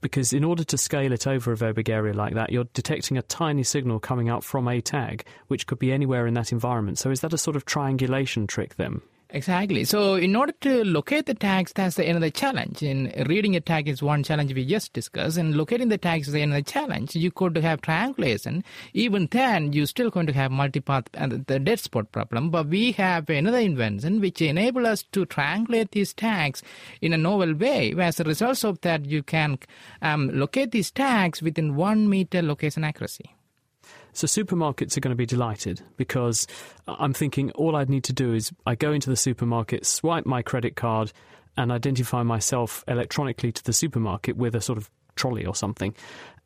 [0.00, 3.16] Because in order to scale it over a very big area like that, you're detecting
[3.16, 6.98] a tiny signal coming out from a tag, which could be anywhere in that environment.
[6.98, 9.00] So is that a sort of triangulation trick then?
[9.30, 9.84] Exactly.
[9.84, 12.80] So, in order to locate the tags, that's the another challenge.
[12.80, 16.34] In reading a tag is one challenge we just discussed, and locating the tags is
[16.34, 17.16] another challenge.
[17.16, 18.62] You could have triangulation.
[18.94, 22.50] Even then, you're still going to have multipath and the dead spot problem.
[22.50, 26.62] But we have another invention which enable us to triangulate these tags
[27.02, 27.94] in a novel way.
[27.98, 29.58] As a result of that, you can
[30.02, 33.35] um, locate these tags within one meter location accuracy.
[34.16, 36.46] So supermarkets are going to be delighted because
[36.88, 40.40] I'm thinking all I'd need to do is I go into the supermarket, swipe my
[40.40, 41.12] credit card,
[41.58, 45.94] and identify myself electronically to the supermarket with a sort of trolley or something.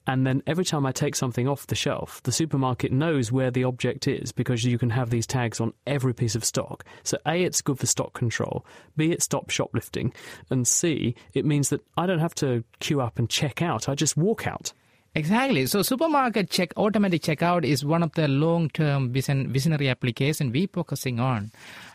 [0.09, 3.63] And then every time I take something off the shelf, the supermarket knows where the
[3.63, 6.85] object is because you can have these tags on every piece of stock.
[7.05, 10.13] So, A, it's good for stock control, B, it stops shoplifting,
[10.51, 13.95] and C, it means that I don't have to queue up and check out, I
[13.95, 14.73] just walk out.
[15.13, 15.67] Exactly.
[15.67, 21.19] So supermarket check automatic checkout is one of the long-term vision, visionary application we focusing
[21.19, 21.51] on.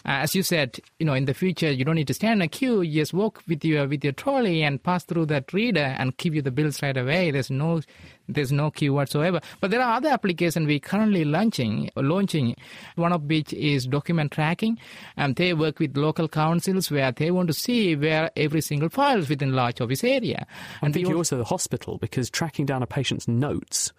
[0.05, 2.45] Uh, as you said, you know, in the future you don't need to stand in
[2.45, 2.81] a queue.
[2.81, 6.35] You just walk with your with your trolley and pass through that reader and give
[6.35, 7.31] you the bills right away.
[7.31, 7.81] There's no
[8.27, 9.41] there's no queue whatsoever.
[9.59, 12.55] But there are other applications we're currently launching, launching.
[12.95, 14.77] One of which is document tracking.
[15.17, 19.19] And they work with local councils where they want to see where every single file
[19.19, 20.47] is within large office area.
[20.81, 23.91] And think also, also the hospital because tracking down a patient's notes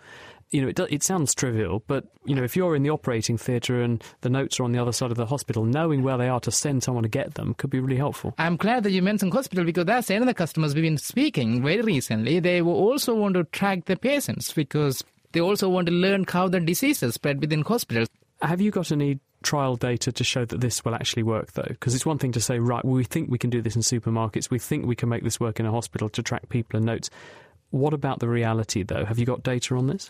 [0.51, 3.83] you know, it, it sounds trivial, but you know, if you're in the operating theatre
[3.83, 6.41] and the notes are on the other side of the hospital, knowing where they are
[6.41, 8.35] to send someone to get them could be really helpful.
[8.39, 12.39] I'm glad that you mentioned hospital because that's another customers we've been speaking very recently.
[12.41, 16.61] They also want to track the patients because they also want to learn how the
[16.61, 18.09] diseases spread within hospitals.
[18.43, 21.67] Have you got any trial data to show that this will actually work, though?
[21.69, 24.51] Because it's one thing to say, right, we think we can do this in supermarkets,
[24.51, 27.11] we think we can make this work in a hospital to track people and notes.
[27.71, 29.05] What about the reality, though?
[29.05, 30.09] Have you got data on this?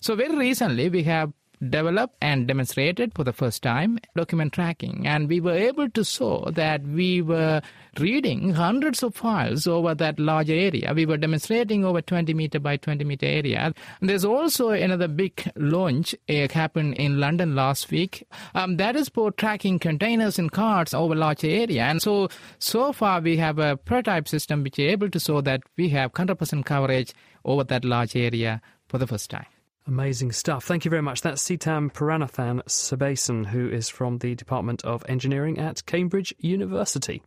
[0.00, 1.32] So, very recently, we have
[1.66, 5.06] developed and demonstrated for the first time document tracking.
[5.06, 7.62] And we were able to show that we were
[7.98, 10.92] reading hundreds of files over that large area.
[10.94, 13.74] We were demonstrating over 20 meter by 20 meter area.
[14.00, 18.26] There's also another big launch uh, happened in london last week.
[18.54, 21.82] Um, that is for tracking containers and carts over large area.
[21.82, 25.62] And so so far we have a prototype system which is able to show that
[25.76, 27.12] we have 100% coverage
[27.44, 29.46] over that large area for the first time
[29.88, 30.64] Amazing stuff.
[30.64, 31.22] Thank you very much.
[31.22, 37.22] That's Sitam Paranathan Sebasan, who is from the Department of Engineering at Cambridge University.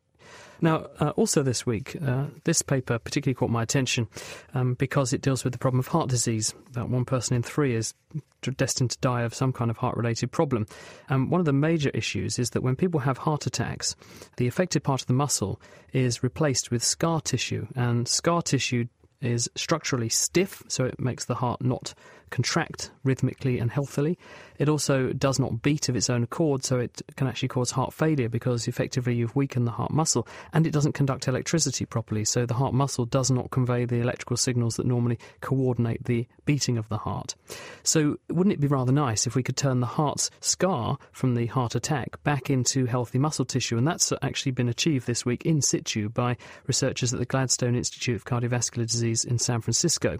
[0.61, 4.07] Now, uh, also this week, uh, this paper particularly caught my attention
[4.53, 6.53] um, because it deals with the problem of heart disease.
[6.69, 7.95] About one person in three is
[8.43, 10.67] destined to die of some kind of heart related problem.
[11.09, 13.95] Um, one of the major issues is that when people have heart attacks,
[14.37, 15.59] the affected part of the muscle
[15.93, 18.85] is replaced with scar tissue, and scar tissue
[19.19, 21.93] is structurally stiff, so it makes the heart not
[22.31, 24.17] contract rhythmically and healthily.
[24.57, 27.93] It also does not beat of its own accord, so it can actually cause heart
[27.93, 32.45] failure because effectively you've weakened the heart muscle, and it doesn't conduct electricity properly, so
[32.45, 36.87] the heart muscle does not convey the electrical signals that normally coordinate the beating of
[36.89, 37.35] the heart.
[37.83, 41.47] So, wouldn't it be rather nice if we could turn the heart's scar from the
[41.47, 43.77] heart attack back into healthy muscle tissue?
[43.77, 48.15] And that's actually been achieved this week in situ by researchers at the Gladstone Institute
[48.15, 50.19] of Cardiovascular Disease in San Francisco.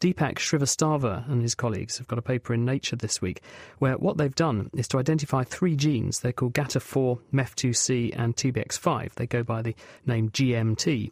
[0.00, 3.42] Deepak Srivastava and his his colleagues have got a paper in Nature this week
[3.78, 6.20] where what they've done is to identify three genes.
[6.20, 9.12] They're called GATA4, MEF2C, and TBX5.
[9.16, 9.74] They go by the
[10.06, 11.10] name GMT.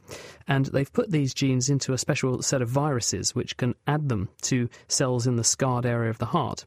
[0.49, 4.31] And they've put these genes into a special set of viruses which can add them
[4.43, 6.65] to cells in the scarred area of the heart.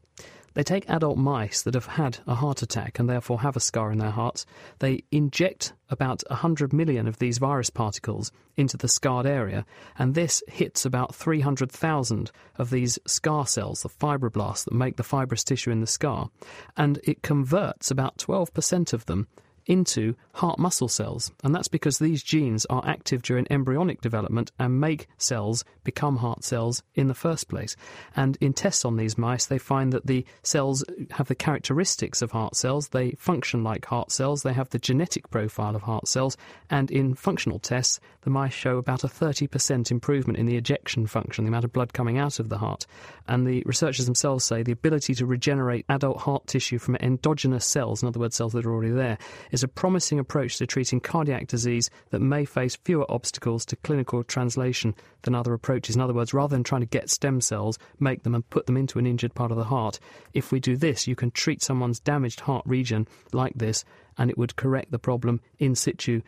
[0.54, 3.90] They take adult mice that have had a heart attack and therefore have a scar
[3.90, 4.46] in their hearts.
[4.78, 9.66] They inject about 100 million of these virus particles into the scarred area,
[9.98, 15.42] and this hits about 300,000 of these scar cells, the fibroblasts that make the fibrous
[15.42, 16.30] tissue in the scar,
[16.76, 19.26] and it converts about 12% of them
[19.66, 21.32] into heart muscle cells.
[21.42, 26.44] And that's because these genes are active during embryonic development and make cells become heart
[26.44, 27.76] cells in the first place.
[28.16, 32.32] And in tests on these mice, they find that the cells have the characteristics of
[32.32, 32.88] heart cells.
[32.88, 34.42] They function like heart cells.
[34.42, 36.36] They have the genetic profile of heart cells.
[36.70, 41.44] And in functional tests, the mice show about a 30% improvement in the ejection function,
[41.44, 42.86] the amount of blood coming out of the heart.
[43.28, 48.02] And the researchers themselves say the ability to regenerate adult heart tissue from endogenous cells,
[48.02, 49.18] in other words, cells that are already there,
[49.54, 54.24] is a promising approach to treating cardiac disease that may face fewer obstacles to clinical
[54.24, 54.92] translation
[55.22, 55.94] than other approaches.
[55.94, 58.76] In other words, rather than trying to get stem cells, make them and put them
[58.76, 60.00] into an injured part of the heart,
[60.32, 63.84] if we do this, you can treat someone's damaged heart region like this
[64.18, 66.20] and it would correct the problem in situ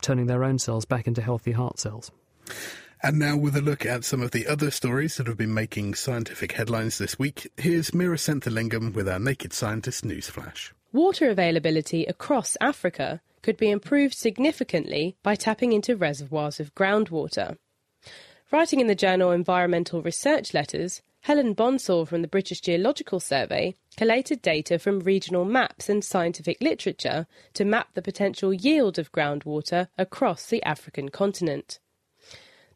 [0.00, 2.10] turning their own cells back into healthy heart cells.
[3.02, 5.96] And now, with a look at some of the other stories that have been making
[5.96, 10.72] scientific headlines this week, here's Meera Senthilingam with our Naked Scientist newsflash.
[10.92, 17.56] Water availability across Africa could be improved significantly by tapping into reservoirs of groundwater.
[18.50, 24.42] Writing in the journal Environmental Research Letters, Helen Bonsor from the British Geological Survey collated
[24.42, 30.46] data from regional maps and scientific literature to map the potential yield of groundwater across
[30.46, 31.78] the African continent.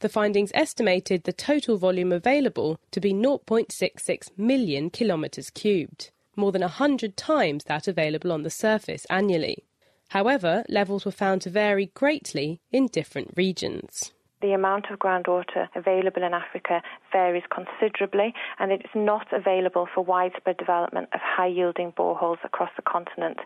[0.00, 6.62] The findings estimated the total volume available to be 0.66 million kilometres cubed, more than
[6.62, 9.64] 100 times that available on the surface annually.
[10.08, 14.12] However, levels were found to vary greatly in different regions
[14.44, 20.04] the amount of groundwater available in Africa varies considerably, and it is not available for
[20.04, 23.38] widespread development of high yielding boreholes across the continent.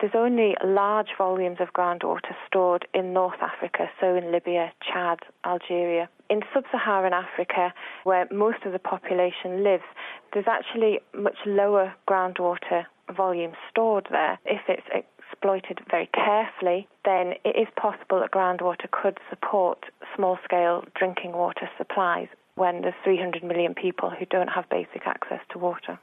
[0.00, 6.10] There's only large volumes of groundwater stored in North Africa, so in Libya, Chad, Algeria.
[6.30, 7.72] In sub Saharan Africa,
[8.04, 9.84] where most of the population lives,
[10.32, 14.38] there's actually much lower groundwater volume stored there.
[14.44, 19.84] If it's exploited very carefully, then it is possible that groundwater could support
[20.16, 25.40] small scale drinking water supplies when there's 300 million people who don't have basic access
[25.50, 25.98] to water.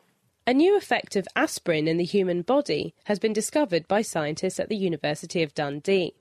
[0.47, 4.69] A new effect of aspirin in the human body has been discovered by scientists at
[4.69, 6.13] the University of Dundee.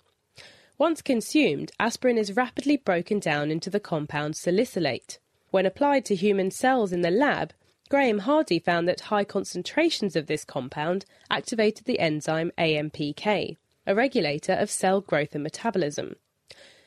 [0.81, 5.19] Once consumed, aspirin is rapidly broken down into the compound salicylate.
[5.51, 7.53] When applied to human cells in the lab,
[7.91, 14.55] Grahame Hardie found that high concentrations of this compound activated the enzyme AMPK, a regulator
[14.55, 16.17] of cell growth and metabolism.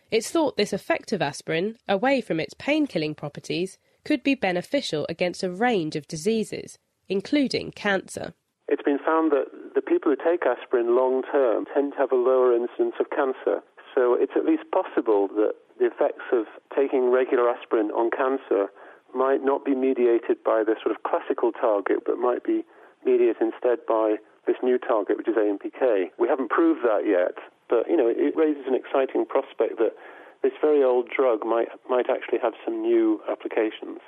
[0.09, 5.05] It's thought this effect of aspirin, away from its pain killing properties, could be beneficial
[5.07, 6.79] against a range of diseases,
[7.09, 8.33] including cancer.
[8.67, 12.15] It's been found that the people who take aspirin long term tend to have a
[12.15, 13.61] lower incidence of cancer.
[13.93, 18.67] So it's at least possible that the effects of taking regular aspirin on cancer
[19.13, 22.65] might not be mediated by the sort of classical target, but might be
[23.05, 24.17] mediated instead by
[24.47, 26.09] this new target, which is AMPK.
[26.17, 27.37] We haven't proved that yet,
[27.69, 29.95] but you know, it raises an exciting prospect that
[30.41, 33.99] this very old drug might might actually have some new applications.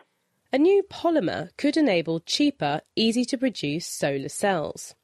[0.51, 4.95] A new polymer could enable cheaper, easy to produce solar cells.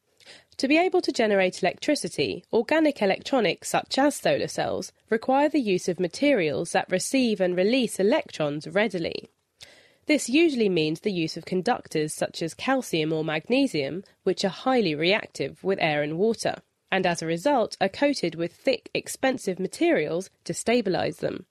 [0.62, 5.90] To be able to generate electricity, organic electronics such as solar cells require the use
[5.90, 9.28] of materials that receive and release electrons readily.
[10.06, 14.94] This usually means the use of conductors such as calcium or magnesium, which are highly
[14.94, 20.30] reactive with air and water, and as a result are coated with thick, expensive materials
[20.44, 21.48] to stabilize them.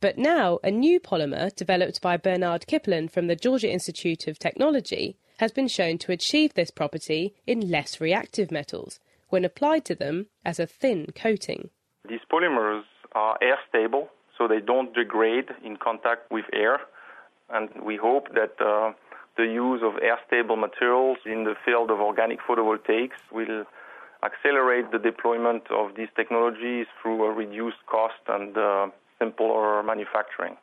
[0.00, 5.18] But now, a new polymer developed by Bernard Kippelen from the Georgia Institute of Technology
[5.38, 10.26] has been shown to achieve this property in less reactive metals when applied to them
[10.44, 11.70] as a thin coating.
[12.08, 16.80] These polymers are air stable, so they don't degrade in contact with air
[17.52, 18.92] and we hope that uh,
[19.36, 23.64] the use of air-stable materials in the field of organic photovoltaics will
[24.24, 30.56] accelerate the deployment of these technologies through a reduced cost and uh, simpler manufacturing.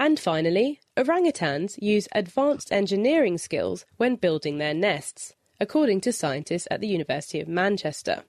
[0.00, 6.80] And finally, orangutans use advanced engineering skills when building their nests, according to scientists at
[6.80, 8.24] the University of Manchester.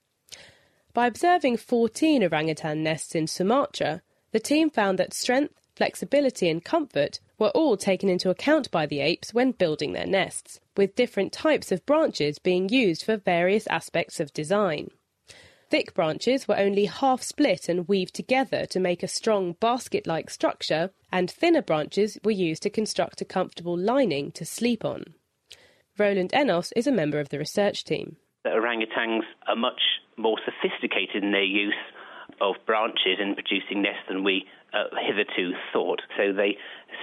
[0.93, 4.01] By observing 14 orangutan nests in Sumatra,
[4.33, 8.99] the team found that strength, flexibility, and comfort were all taken into account by the
[8.99, 14.19] apes when building their nests, with different types of branches being used for various aspects
[14.19, 14.89] of design.
[15.71, 20.29] Thick branches were only half split and weaved together to make a strong basket like
[20.29, 25.15] structure, and thinner branches were used to construct a comfortable lining to sleep on.
[25.97, 28.17] Roland Ennos is a member of the research team.
[28.43, 29.79] The orangutans are much
[30.17, 31.73] more sophisticated in their use
[32.41, 34.43] of branches in producing nests than we
[34.73, 36.01] uh, hitherto thought.
[36.17, 36.57] So they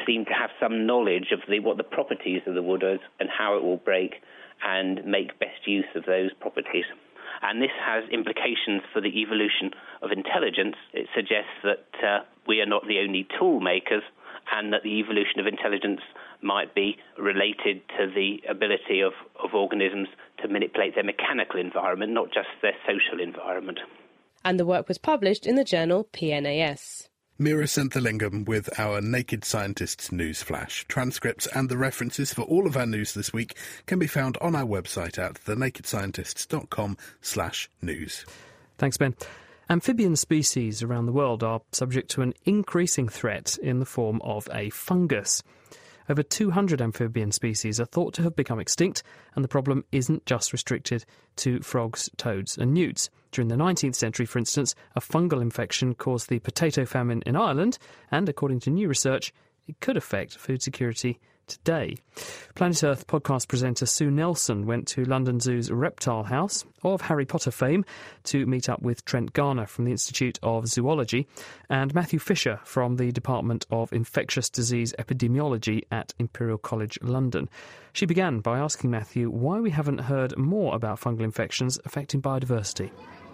[0.07, 3.31] seem to have some knowledge of the, what the properties of the wood is and
[3.31, 4.17] how it will break
[4.63, 6.85] and make best use of those properties.
[7.43, 9.71] And this has implications for the evolution
[10.03, 10.77] of intelligence.
[10.93, 14.03] It suggests that uh, we are not the only tool makers
[14.53, 16.01] and that the evolution of intelligence
[16.43, 19.13] might be related to the ability of,
[19.43, 20.09] of organisms
[20.43, 23.79] to manipulate their mechanical environment, not just their social environment.
[24.45, 27.08] And the work was published in the journal PNAS.
[27.41, 30.85] Meera Senthilingam with our Naked Scientists news flash.
[30.89, 34.57] Transcripts and the references for all of our news this week can be found on
[34.57, 38.27] our website at thenakedscientists.com slash news.
[38.77, 39.15] Thanks, Ben.
[39.71, 44.49] Amphibian species around the world are subject to an increasing threat in the form of
[44.53, 45.45] a fungus.
[46.09, 49.03] Over 200 amphibian species are thought to have become extinct,
[49.35, 51.05] and the problem isn't just restricted
[51.37, 53.11] to frogs, toads, and newts.
[53.31, 57.79] During the 19th century, for instance, a fungal infection caused the potato famine in Ireland,
[58.11, 59.35] and according to new research,
[59.67, 61.97] it could affect food security today.
[62.55, 67.51] Planet Earth podcast presenter Sue Nelson went to London Zoo's Reptile House of Harry Potter
[67.51, 67.85] fame
[68.25, 71.27] to meet up with Trent Garner from the Institute of Zoology
[71.69, 77.49] and Matthew Fisher from the Department of Infectious Disease Epidemiology at Imperial College London.
[77.93, 82.91] She began by asking Matthew why we haven't heard more about fungal infections affecting biodiversity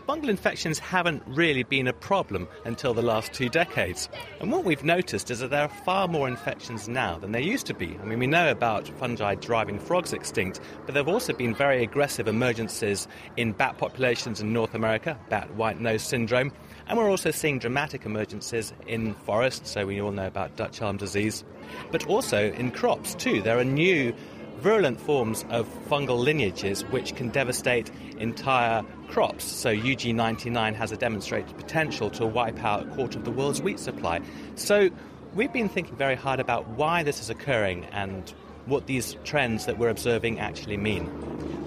[0.07, 4.09] fungal infections haven't really been a problem until the last two decades.
[4.41, 7.67] And what we've noticed is that there are far more infections now than there used
[7.67, 7.99] to be.
[8.03, 11.83] I mean, we know about fungi driving frogs extinct, but there have also been very
[11.83, 16.53] aggressive emergences in bat populations in North America, bat white nose syndrome.
[16.87, 20.99] And we're also seeing dramatic emergences in forests, so we all know about Dutch elm
[20.99, 21.45] disease,
[21.91, 23.41] but also in crops too.
[23.41, 24.15] There are new
[24.59, 29.45] virulent forms of fungal lineages which can devastate entire crops.
[29.45, 33.79] So UG99 has a demonstrated potential to wipe out a quarter of the world's wheat
[33.79, 34.21] supply.
[34.55, 34.91] So
[35.35, 38.33] we've been thinking very hard about why this is occurring and
[38.67, 41.11] what these trends that we're observing actually mean.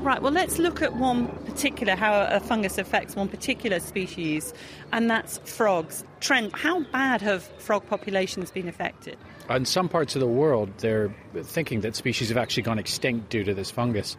[0.02, 4.54] Right, well, let's look at one particular, how a fungus affects one particular species,
[4.92, 6.04] and that's frogs.
[6.22, 9.18] Trent, how bad have frog populations been affected?
[9.50, 13.45] In some parts of the world, they're thinking that species have actually gone extinct due
[13.45, 14.18] to this fungus.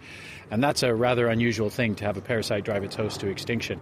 [0.50, 3.78] And that's a rather unusual thing to have a parasite drive its host to extinction.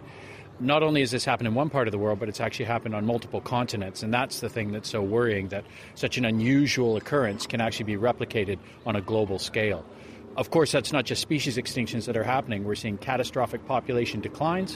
[0.59, 2.97] Not only has this happened in one part of the world, but it's actually happened
[2.97, 4.03] on multiple continents.
[4.03, 7.97] And that's the thing that's so worrying that such an unusual occurrence can actually be
[7.97, 9.84] replicated on a global scale.
[10.37, 12.64] Of course, that's not just species extinctions that are happening.
[12.64, 14.74] We're seeing catastrophic population declines,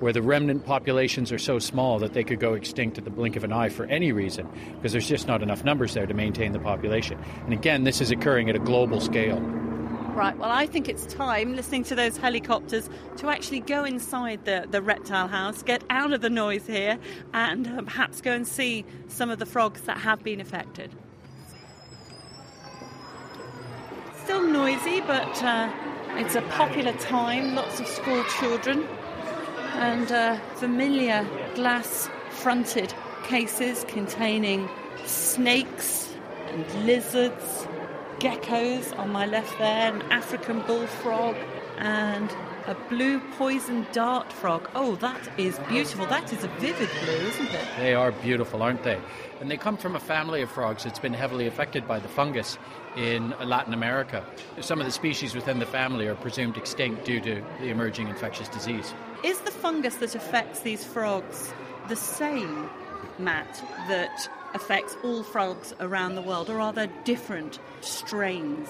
[0.00, 3.36] where the remnant populations are so small that they could go extinct at the blink
[3.36, 6.52] of an eye for any reason, because there's just not enough numbers there to maintain
[6.52, 7.18] the population.
[7.44, 9.38] And again, this is occurring at a global scale.
[9.38, 14.66] Right, well, I think it's time, listening to those helicopters, to actually go inside the,
[14.70, 16.98] the reptile house, get out of the noise here,
[17.34, 20.94] and uh, perhaps go and see some of the frogs that have been affected.
[24.24, 25.68] Still noisy, but uh,
[26.10, 28.86] it's a popular time, lots of school children,
[29.74, 32.94] and uh, familiar glass fronted
[33.24, 34.68] cases containing
[35.06, 36.14] snakes
[36.46, 37.66] and lizards,
[38.20, 41.34] geckos on my left there, an African bullfrog,
[41.78, 42.30] and
[42.68, 44.70] a blue poison dart frog.
[44.76, 46.06] Oh, that is beautiful.
[46.06, 47.66] That is a vivid blue, isn't it?
[47.76, 49.00] They are beautiful, aren't they?
[49.40, 52.56] And they come from a family of frogs that's been heavily affected by the fungus
[52.96, 54.24] in Latin America.
[54.60, 58.48] Some of the species within the family are presumed extinct due to the emerging infectious
[58.48, 58.94] disease.
[59.24, 61.52] Is the fungus that affects these frogs
[61.88, 62.68] the same,
[63.18, 68.68] Matt, that affects all frogs around the world, or are there different strains?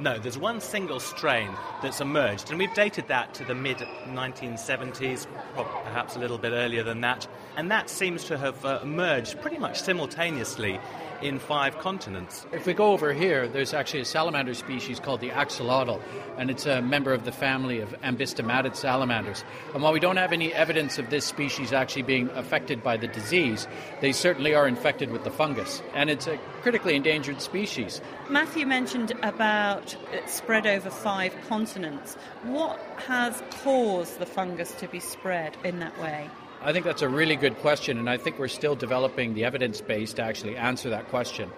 [0.00, 1.50] No, there's one single strain
[1.80, 3.76] that's emerged, and we've dated that to the mid
[4.08, 9.40] 1970s, perhaps a little bit earlier than that, and that seems to have uh, emerged
[9.40, 10.80] pretty much simultaneously
[11.24, 12.44] in five continents.
[12.52, 16.02] If we go over here, there's actually a salamander species called the axolotl,
[16.36, 19.42] and it's a member of the family of ambystomatid salamanders.
[19.72, 23.08] And while we don't have any evidence of this species actually being affected by the
[23.08, 23.66] disease,
[24.02, 28.02] they certainly are infected with the fungus, and it's a critically endangered species.
[28.28, 32.16] Matthew mentioned about it spread over five continents.
[32.42, 36.28] What has caused the fungus to be spread in that way?
[36.64, 39.82] I think that's a really good question, and I think we're still developing the evidence
[39.82, 41.50] base to actually answer that question.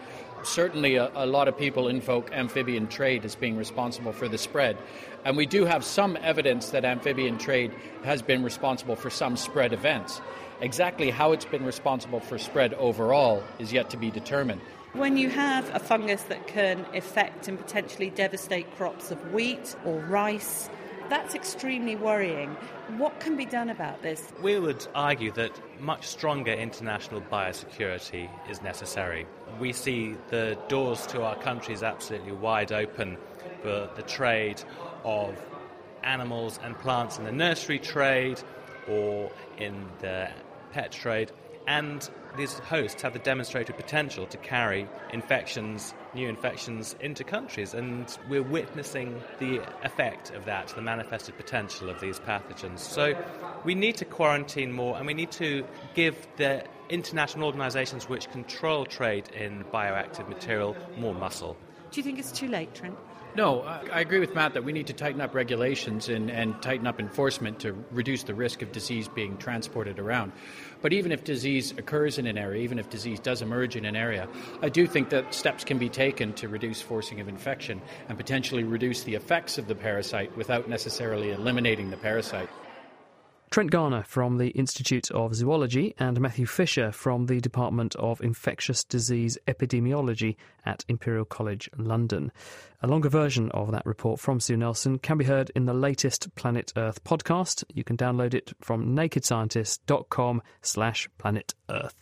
[0.43, 4.77] certainly a, a, lot of people invoke amphibian trade as being responsible for the spread.
[5.25, 9.73] And we do have some evidence that amphibian trade has been responsible for some spread
[9.73, 10.21] events.
[10.61, 14.61] Exactly how it's been responsible for spread overall is yet to be determined.
[14.93, 20.01] When you have a fungus that can affect and potentially devastate crops of wheat or
[20.01, 20.69] rice,
[21.09, 22.51] that's extremely worrying.
[22.97, 24.33] What can be done about this?
[24.43, 29.27] We would argue that much stronger international biosecurity is necessary.
[29.61, 33.17] We see the doors to our countries absolutely wide open
[33.63, 34.63] for the trade
[35.05, 35.37] of
[36.03, 38.41] animals and plants in the nursery trade
[38.89, 40.29] or in the
[40.73, 41.33] pet trade.
[41.67, 48.19] And these hosts have the demonstrated potential to carry infections, new infections, into countries, and
[48.29, 52.81] we're witnessing the effect of that, the manifested potential of these pathogens.
[52.81, 53.15] So
[53.65, 55.65] we need to quarantine more, and we need to
[55.95, 61.57] give the international organisations which control trade in bioactive material more muscle.
[61.91, 62.97] Do you think it's too late, Trent?
[63.37, 66.87] No, I agree with Matt that we need to tighten up regulations and, and tighten
[66.87, 70.33] up enforcement to reduce the risk of disease being transported around.
[70.81, 73.95] But even if disease occurs in an area, even if disease does emerge in an
[73.95, 74.27] area,
[74.63, 78.65] I do think that steps can be taken to reduce forcing of infection and potentially
[78.65, 82.49] reduce the effects of the parasite without necessarily eliminating the parasite.
[83.57, 88.85] Trent Garner from the Institute of Zoology and Matthew Fisher from the Department of Infectious
[88.85, 90.37] Disease Epidemiology
[90.67, 92.33] at Imperial College London.
[92.83, 96.35] A longer version of that report from Sue Nelson can be heard in the latest
[96.35, 97.65] Planet Earth podcast.
[97.73, 101.95] You can download it from nakedscientist.com slash planet Earth.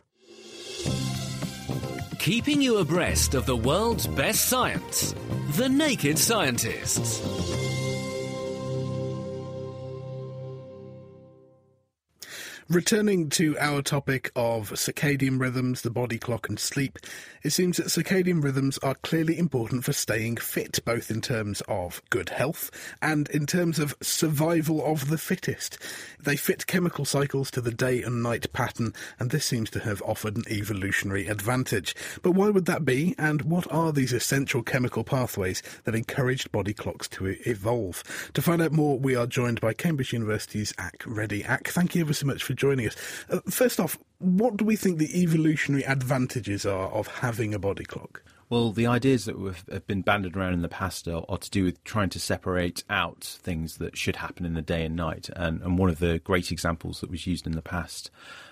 [2.18, 5.14] Keeping you abreast of the world's best science.
[5.50, 7.73] The Naked Scientists.
[12.70, 16.98] Returning to our topic of circadian rhythms, the body clock, and sleep,
[17.44, 22.00] it seems that circadian rhythms are clearly important for staying fit, both in terms of
[22.08, 22.70] good health
[23.02, 25.78] and in terms of survival of the fittest.
[26.18, 30.00] They fit chemical cycles to the day and night pattern, and this seems to have
[30.02, 31.94] offered an evolutionary advantage.
[32.22, 36.72] But why would that be, and what are these essential chemical pathways that encouraged body
[36.72, 38.02] clocks to evolve?
[38.32, 41.44] To find out more, we are joined by Cambridge University's Ak Reddy.
[41.44, 42.96] Ak, thank you ever so much for joining us.
[43.28, 47.84] Uh, first off, what do we think the evolutionary advantages are of having a body
[47.84, 48.22] clock?
[48.50, 49.36] Well, the ideas that
[49.72, 52.84] have been banded around in the past are, are, to do with trying to separate
[52.90, 55.30] out things that should happen in the day and night.
[55.34, 58.10] And, and one of the great examples that was used in the past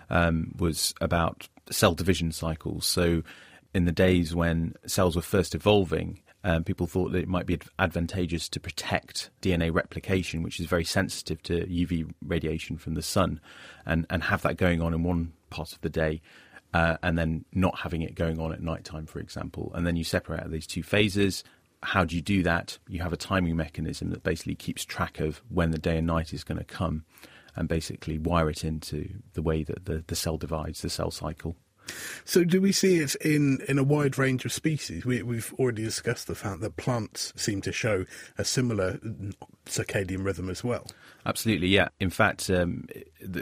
[0.09, 2.87] um, was about cell division cycles.
[2.87, 3.23] So,
[3.75, 7.59] in the days when cells were first evolving, um, people thought that it might be
[7.79, 13.41] advantageous to protect DNA replication, which is very sensitive to UV radiation from the sun,
[13.87, 16.21] and, and have that going on in one part of the day.
[16.75, 19.71] Uh, and then not having it going on at night time, for example.
[19.75, 21.45] And then you separate out these two phases.
[21.83, 22.79] How do you do that?
[22.89, 26.33] You have a timing mechanism that basically keeps track of when the day and night
[26.33, 27.05] is going to come
[27.55, 31.57] and basically wire it into the way that the, the cell divides, the cell cycle.
[32.25, 35.05] So, do we see it in, in a wide range of species?
[35.05, 38.05] We, have already discussed the fact that plants seem to show
[38.39, 38.99] a similar
[39.67, 40.87] circadian rhythm as well.
[41.25, 41.89] Absolutely, yeah.
[42.01, 42.87] In fact, um,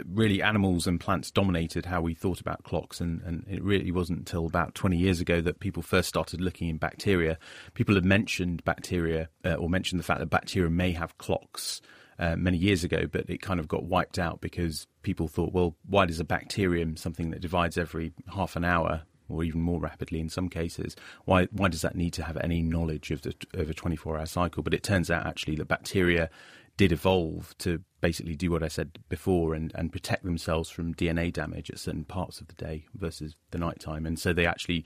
[0.07, 4.19] really animals and plants dominated how we thought about clocks, and, and, it really wasn't
[4.19, 7.37] until about 20 years ago that people first started looking in bacteria.
[7.73, 11.81] People had mentioned bacteria uh, or mentioned the fact that bacteria may have clocks.
[12.21, 15.75] Uh, many years ago, but it kind of got wiped out because people thought, well,
[15.89, 20.19] why does a bacterium, something that divides every half an hour or even more rapidly
[20.19, 20.95] in some cases,
[21.25, 24.25] why why does that need to have any knowledge of the of a 24 hour
[24.27, 24.61] cycle?
[24.61, 26.29] But it turns out actually that bacteria
[26.77, 31.31] did evolve to basically do what I said before and, and protect themselves from DNA
[31.31, 34.05] damage at certain parts of the day versus the nighttime.
[34.05, 34.85] And so they actually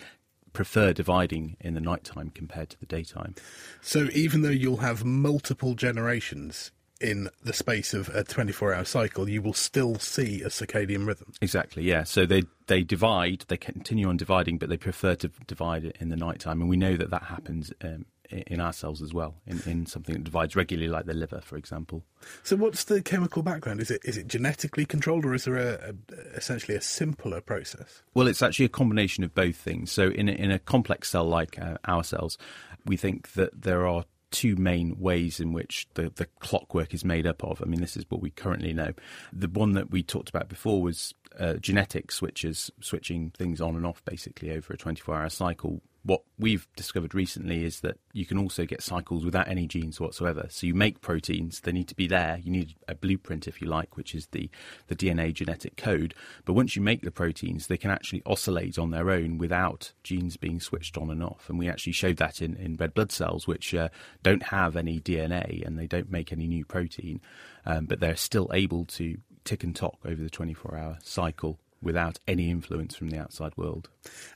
[0.52, 3.36] prefer dividing in the nighttime compared to the daytime.
[3.82, 6.72] So even though you'll have multiple generations,
[7.06, 11.32] in the space of a 24 hour cycle, you will still see a circadian rhythm.
[11.42, 12.04] Exactly, yeah.
[12.04, 16.10] So they, they divide, they continue on dividing, but they prefer to divide it in
[16.10, 16.62] the night time.
[16.62, 20.14] And we know that that happens um, in our cells as well, in, in something
[20.16, 22.04] that divides regularly, like the liver, for example.
[22.44, 23.82] So, what's the chemical background?
[23.82, 28.02] Is it is it genetically controlled, or is there a, a, essentially a simpler process?
[28.14, 29.92] Well, it's actually a combination of both things.
[29.92, 32.38] So, in a, in a complex cell like uh, our cells,
[32.86, 37.26] we think that there are two main ways in which the, the clockwork is made
[37.26, 37.62] up of.
[37.62, 38.92] I mean, this is what we currently know.
[39.32, 43.86] The one that we talked about before was uh, genetic switches, switching things on and
[43.86, 45.82] off basically over a 24 hour cycle.
[46.06, 50.46] what we've discovered recently is that you can also get cycles without any genes whatsoever.
[50.50, 52.40] So you make proteins, they need to be there.
[52.44, 54.48] You need a blueprint, if you like, which is the,
[54.86, 56.14] the DNA genetic code.
[56.46, 60.38] But once you make the proteins, they can actually oscillate on their own without genes
[60.38, 61.50] being switched on and off.
[61.50, 63.90] And we actually showed that in, in red blood cells, which uh,
[64.22, 67.20] don't have any DNA and they don't make any new protein,
[67.66, 72.20] um, but they're still able to tick and tock over the 24 hour cycle without
[72.28, 73.90] any influence from the outside world.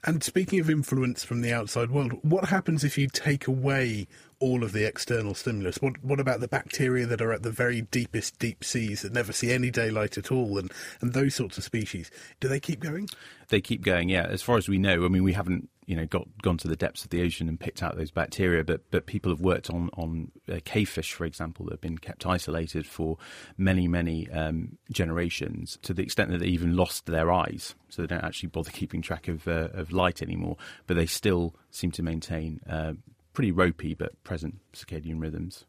[0.03, 4.07] And speaking of influence from the outside world, what happens if you take away
[4.39, 5.77] all of the external stimulus?
[5.81, 9.33] What what about the bacteria that are at the very deepest deep seas that never
[9.33, 10.71] see any daylight at all, and,
[11.01, 12.09] and those sorts of species?
[12.39, 13.09] Do they keep going?
[13.49, 14.27] They keep going, yeah.
[14.27, 16.75] As far as we know, I mean, we haven't you know got gone to the
[16.75, 19.89] depths of the ocean and picked out those bacteria, but but people have worked on
[19.93, 23.17] on uh, cavefish, for example, that have been kept isolated for
[23.57, 28.07] many many um, generations to the extent that they even lost their eyes, so they
[28.07, 32.03] don't actually bother keeping track of uh, of light anymore, but they still seem to
[32.03, 32.61] maintain.
[32.69, 32.93] Uh,
[33.39, 35.63] pretty ropey but present circadian rhythms.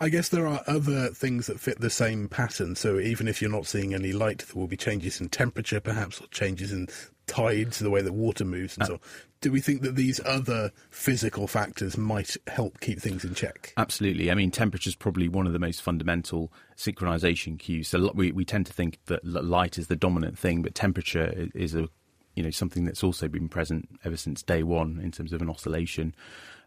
[0.00, 2.74] I guess there are other things that fit the same pattern.
[2.74, 6.20] So even if you're not seeing any light, there will be changes in temperature, perhaps,
[6.20, 6.88] or changes in
[7.28, 9.00] tides, the way that water moves, and uh, so.
[9.40, 13.72] Do we think that these other physical factors might help keep things in check?
[13.76, 14.28] Absolutely.
[14.28, 17.86] I mean, temperature is probably one of the most fundamental synchronization cues.
[17.86, 21.72] So we we tend to think that light is the dominant thing, but temperature is
[21.76, 21.86] a
[22.34, 25.48] you know something that's also been present ever since day one in terms of an
[25.48, 26.14] oscillation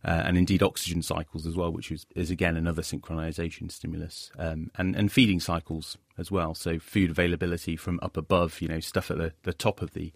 [0.06, 4.72] uh, and indeed oxygen cycles as well, which is, is again another synchronization stimulus, um,
[4.76, 6.54] and and feeding cycles as well.
[6.54, 10.12] So food availability from up above, you know, stuff at the, the top of the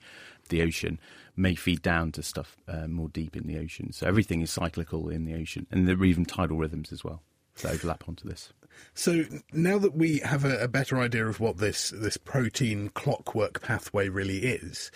[0.50, 1.00] the ocean
[1.36, 3.92] may feed down to stuff uh, more deep in the ocean.
[3.92, 7.22] So everything is cyclical in the ocean, and there are even tidal rhythms as well
[7.62, 8.52] that overlap onto this.
[8.94, 13.62] So now that we have a, a, better idea of what this this protein clockwork
[13.62, 14.92] pathway really is,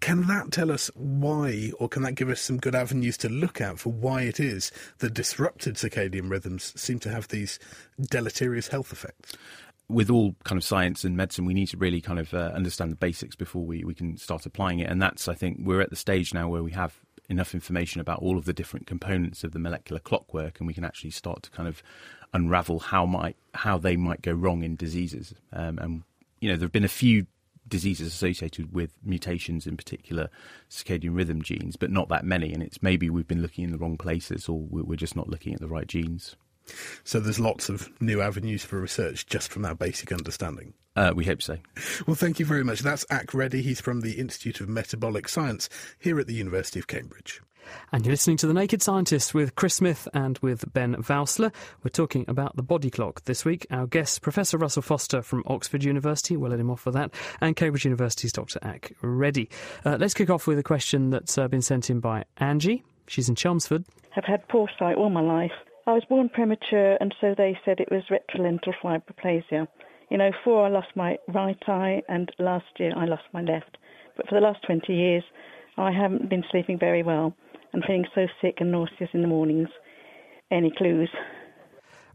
[0.00, 3.60] can that tell us why, or can that give us some good avenues to look
[3.60, 7.58] at for why it is that disrupted circadian rhythms seem to have these
[8.00, 9.36] deleterious health effects?
[9.88, 12.90] with all kind of science and medicine, we need to really kind of uh, understand
[12.90, 14.88] the basics before we, we can start applying it.
[14.88, 18.20] And that's, I think, we're at the stage now where we have enough information about
[18.20, 21.50] all of the different components of the molecular clockwork, and we can actually start to
[21.50, 21.82] kind of
[22.32, 25.34] unravel how might how they might go wrong in diseases.
[25.52, 26.02] Um, and
[26.40, 27.26] you know, there have been a few
[27.68, 30.28] diseases associated with mutations in particular
[30.68, 32.52] circadian rhythm genes, but not that many.
[32.52, 35.54] And it's maybe we've been looking in the wrong places, or we're just not looking
[35.54, 36.36] at the right genes.
[37.04, 40.74] So there's lots of new avenues for research just from that basic understanding.
[40.94, 41.58] Uh, we hope so.
[42.06, 42.80] Well, thank you very much.
[42.80, 43.62] That's Ak Reddy.
[43.62, 45.68] He's from the Institute of Metabolic Science
[45.98, 47.40] here at the University of Cambridge.
[47.92, 51.52] And you're listening to The Naked Scientist with Chris Smith and with Ben Valsler.
[51.82, 53.66] We're talking about the body clock this week.
[53.70, 57.56] Our guest, Professor Russell Foster from Oxford University, we'll let him off for that, and
[57.56, 58.58] Cambridge University's Dr.
[58.62, 59.48] Ak Reddy.
[59.84, 62.82] Uh, let's kick off with a question that's uh, been sent in by Angie.
[63.06, 63.84] She's in Chelmsford.
[64.16, 65.52] I've had poor sight all my life.
[65.86, 69.66] I was born premature, and so they said it was retrolental fibroplasia.
[70.10, 73.78] Know, four I lost my right eye, and last year I lost my left.
[74.16, 75.24] But for the last 20 years,
[75.78, 77.34] I haven't been sleeping very well
[77.72, 79.68] and feeling so sick and nauseous in the mornings.
[80.50, 81.10] Any clues?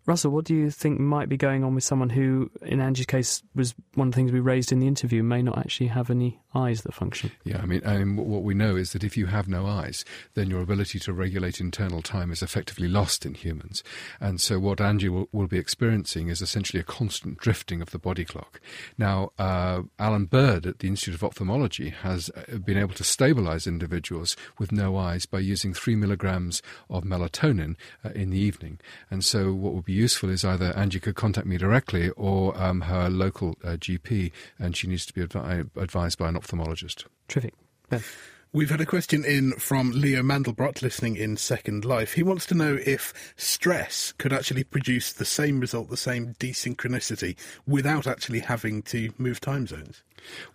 [0.06, 3.44] Russell, what do you think might be going on with someone who, in Angie's case,
[3.54, 6.40] was one of the things we raised in the interview, may not actually have any
[6.58, 7.32] eyes that function?
[7.44, 10.04] Yeah, I mean, I mean, what we know is that if you have no eyes,
[10.34, 13.84] then your ability to regulate internal time is effectively lost in humans.
[14.20, 18.00] And so what Angie will, will be experiencing is essentially a constant drifting of the
[18.00, 18.60] body clock.
[18.98, 23.68] Now, uh, Alan Bird at the Institute of Ophthalmology has uh, been able to stabilize
[23.68, 28.80] individuals with no eyes by using three milligrams of melatonin uh, in the evening.
[29.10, 32.82] And so what would be useful is either Angie could contact me directly or um,
[32.82, 36.47] her local uh, GP, and she needs to be advi- advised by an ophthalmologist.
[37.28, 37.54] Terrific.
[37.90, 38.04] Ben.
[38.54, 42.14] We've had a question in from Leo Mandelbrot, listening in Second Life.
[42.14, 47.36] He wants to know if stress could actually produce the same result, the same desynchronicity,
[47.68, 50.02] without actually having to move time zones.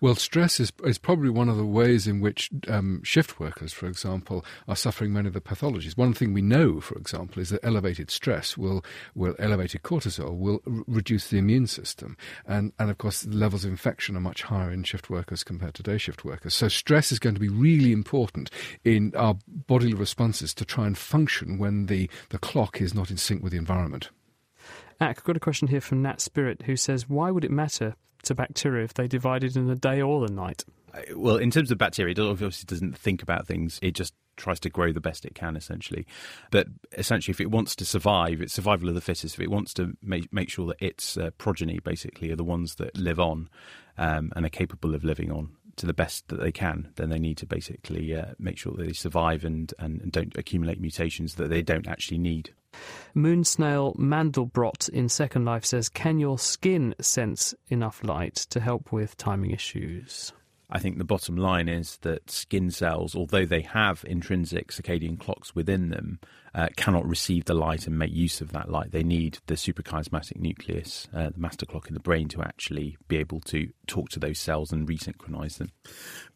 [0.00, 3.86] Well, stress is, is probably one of the ways in which um, shift workers, for
[3.86, 5.96] example, are suffering many of the pathologies.
[5.96, 8.84] One thing we know, for example, is that elevated stress will,
[9.14, 12.16] will elevated cortisol will r- reduce the immune system.
[12.46, 15.74] And, and of course, the levels of infection are much higher in shift workers compared
[15.74, 16.54] to day shift workers.
[16.54, 18.50] So stress is going to be really important
[18.84, 23.16] in our bodily responses to try and function when the, the clock is not in
[23.16, 24.10] sync with the environment.
[25.00, 28.34] I've got a question here from Nat Spirit who says, Why would it matter to
[28.34, 30.64] bacteria if they divided in the day or the night?
[31.14, 33.78] Well, in terms of bacteria, it obviously doesn't think about things.
[33.82, 36.06] It just tries to grow the best it can, essentially.
[36.50, 39.34] But essentially, if it wants to survive, it's survival of the fittest.
[39.34, 42.74] If it wants to make, make sure that its uh, progeny, basically, are the ones
[42.76, 43.48] that live on
[43.96, 47.18] um, and are capable of living on, to the best that they can, then they
[47.18, 51.36] need to basically uh, make sure that they survive and, and, and don't accumulate mutations
[51.36, 52.52] that they don't actually need.
[53.14, 58.92] Moon snail Mandelbrot in Second Life says, Can your skin sense enough light to help
[58.92, 60.32] with timing issues?
[60.74, 65.54] I think the bottom line is that skin cells, although they have intrinsic circadian clocks
[65.54, 66.18] within them,
[66.54, 68.90] uh, cannot receive the light and make use of that light.
[68.90, 73.18] They need the suprachiasmatic nucleus, uh, the master clock in the brain, to actually be
[73.18, 75.72] able to talk to those cells and resynchronize them.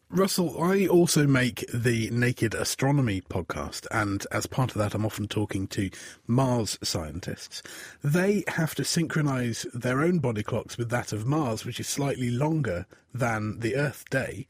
[0.09, 5.27] Russell, I also make the Naked Astronomy podcast, and as part of that, I'm often
[5.27, 5.89] talking to
[6.25, 7.61] Mars scientists.
[8.01, 12.29] They have to synchronize their own body clocks with that of Mars, which is slightly
[12.29, 14.47] longer than the Earth day.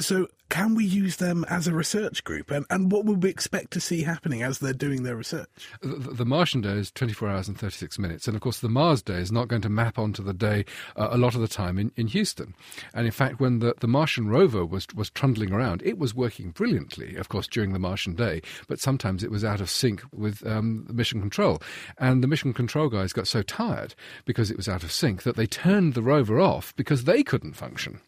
[0.00, 2.52] So, can we use them as a research group?
[2.52, 5.48] And, and what would we expect to see happening as they're doing their research?
[5.80, 8.28] The, the, Martian day is 24 hours and 36 minutes.
[8.28, 10.64] And of course, the Mars day is not going to map onto the day
[10.96, 12.54] uh, a lot of the time in, in Houston.
[12.94, 16.50] And in fact, when the, the Martian rover was, was trundling around, it was working
[16.50, 18.40] brilliantly, of course, during the Martian day.
[18.68, 21.60] But sometimes it was out of sync with um, mission control.
[21.98, 25.34] And the mission control guys got so tired because it was out of sync that
[25.34, 28.00] they turned the rover off because they couldn't function.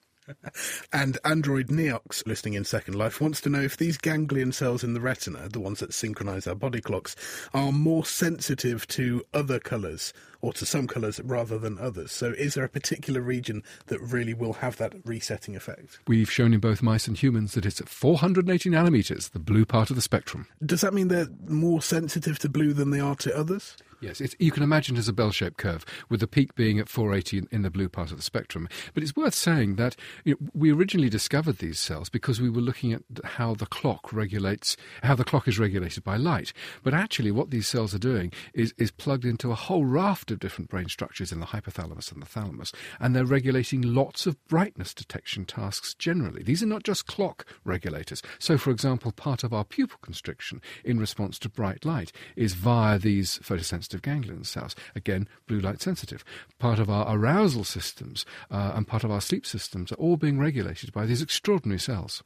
[0.93, 4.95] And Android Neox, listening in Second Life, wants to know if these ganglion cells in
[4.95, 7.17] the retina, the ones that synchronize our body clocks,
[7.55, 12.13] are more sensitive to other colours or to some colours rather than others.
[12.13, 15.99] So, is there a particular region that really will have that resetting effect?
[16.07, 19.91] We've shown in both mice and humans that it's at 480 nanometers, the blue part
[19.91, 20.47] of the spectrum.
[20.65, 23.77] Does that mean they're more sensitive to blue than they are to others?
[24.01, 27.39] Yes, you can imagine it as a bell-shaped curve, with the peak being at 480
[27.39, 28.69] in, in the blue part of the spectrum.
[28.95, 32.61] But it's worth saying that you know, we originally discovered these cells because we were
[32.61, 36.53] looking at how the clock regulates, how the clock is regulated by light.
[36.85, 40.39] But actually, what these cells are doing is, is plugged into a whole raft of
[40.39, 44.95] different brain structures in the hypothalamus and the thalamus, and they're regulating lots of brightness
[44.95, 46.45] detection tasks generally.
[46.45, 48.23] These are not just clock regulators.
[48.39, 52.97] So, for example, part of our pupil constriction in response to bright light is via
[52.99, 54.77] these photosensitive sensitive ganglion cells.
[54.95, 56.25] Again, blue light sensitive.
[56.59, 60.39] Part of our arousal systems uh, and part of our sleep systems are all being
[60.39, 62.23] regulated by these extraordinary cells.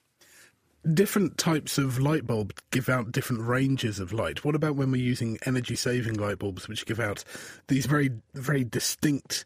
[0.92, 4.44] Different types of light bulbs give out different ranges of light.
[4.44, 7.22] What about when we're using energy saving light bulbs, which give out
[7.68, 9.44] these very, very distinct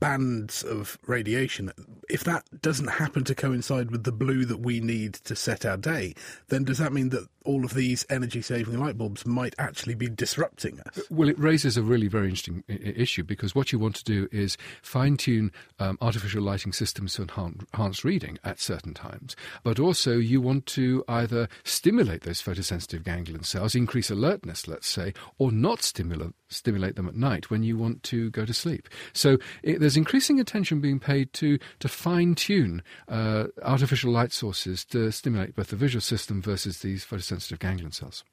[0.00, 1.70] bands of radiation,
[2.08, 5.76] if that doesn't happen to coincide with the blue that we need to set our
[5.76, 6.14] day,
[6.48, 10.06] then does that mean that all of these energy saving light bulbs might actually be
[10.06, 11.00] disrupting us?
[11.10, 14.28] Well, it raises a really very interesting I- issue because what you want to do
[14.30, 20.18] is fine tune um, artificial lighting systems to enhance reading at certain times, but also
[20.18, 25.82] you want to either stimulate those photosensitive ganglion cells, increase alertness, let's say, or not
[25.82, 28.88] stimulate stimulate them at night when you want to go to sleep.
[29.12, 34.84] So it, there's increasing attention being paid to to fine tune uh, artificial light sources
[34.86, 38.24] to stimulate both the visual system versus these photosensitive ganglion cells.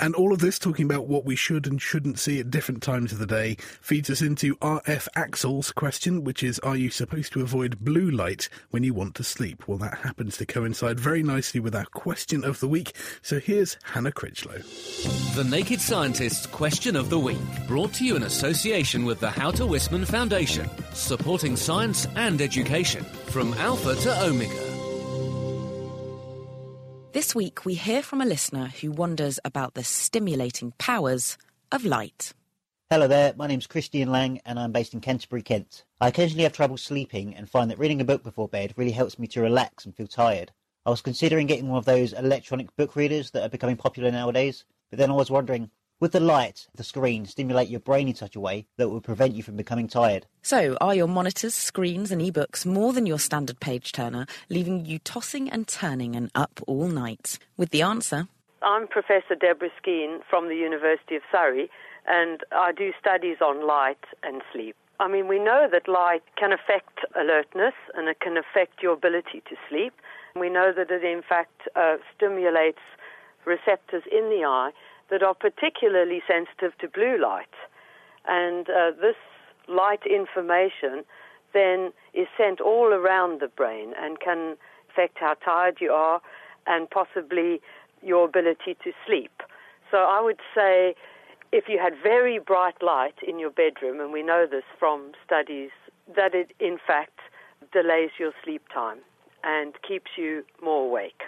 [0.00, 3.10] And all of this, talking about what we should and shouldn't see at different times
[3.10, 7.42] of the day, feeds us into RF Axel's question, which is Are you supposed to
[7.42, 9.66] avoid blue light when you want to sleep?
[9.66, 12.92] Well, that happens to coincide very nicely with our question of the week.
[13.22, 14.58] So here's Hannah Critchlow.
[15.34, 19.64] The Naked Scientist's Question of the Week, brought to you in association with the Houter
[19.64, 24.67] Wisman Foundation, supporting science and education from Alpha to Omega.
[27.12, 31.38] This week, we hear from a listener who wonders about the stimulating powers
[31.72, 32.34] of light.
[32.90, 35.84] Hello there, my name's Christian Lang and I'm based in Canterbury, Kent.
[36.02, 39.18] I occasionally have trouble sleeping and find that reading a book before bed really helps
[39.18, 40.52] me to relax and feel tired.
[40.84, 44.66] I was considering getting one of those electronic book readers that are becoming popular nowadays,
[44.90, 45.70] but then I was wondering,
[46.00, 49.34] would the light, the screen, stimulate your brain in such a way that would prevent
[49.34, 50.26] you from becoming tired?
[50.42, 55.00] So, are your monitors, screens, and ebooks more than your standard page turner, leaving you
[55.00, 57.38] tossing and turning and up all night?
[57.56, 58.28] With the answer.
[58.62, 61.68] I'm Professor Deborah Skene from the University of Surrey,
[62.06, 64.76] and I do studies on light and sleep.
[65.00, 69.42] I mean, we know that light can affect alertness and it can affect your ability
[69.48, 69.94] to sleep.
[70.34, 72.82] We know that it, in fact, uh, stimulates
[73.44, 74.70] receptors in the eye
[75.10, 77.54] that are particularly sensitive to blue light.
[78.26, 79.16] And uh, this
[79.68, 81.04] light information
[81.54, 84.56] then is sent all around the brain and can
[84.90, 86.20] affect how tired you are
[86.66, 87.60] and possibly
[88.02, 89.42] your ability to sleep.
[89.90, 90.94] So I would say
[91.52, 95.70] if you had very bright light in your bedroom, and we know this from studies,
[96.14, 97.18] that it in fact
[97.72, 98.98] delays your sleep time
[99.44, 101.22] and keeps you more awake.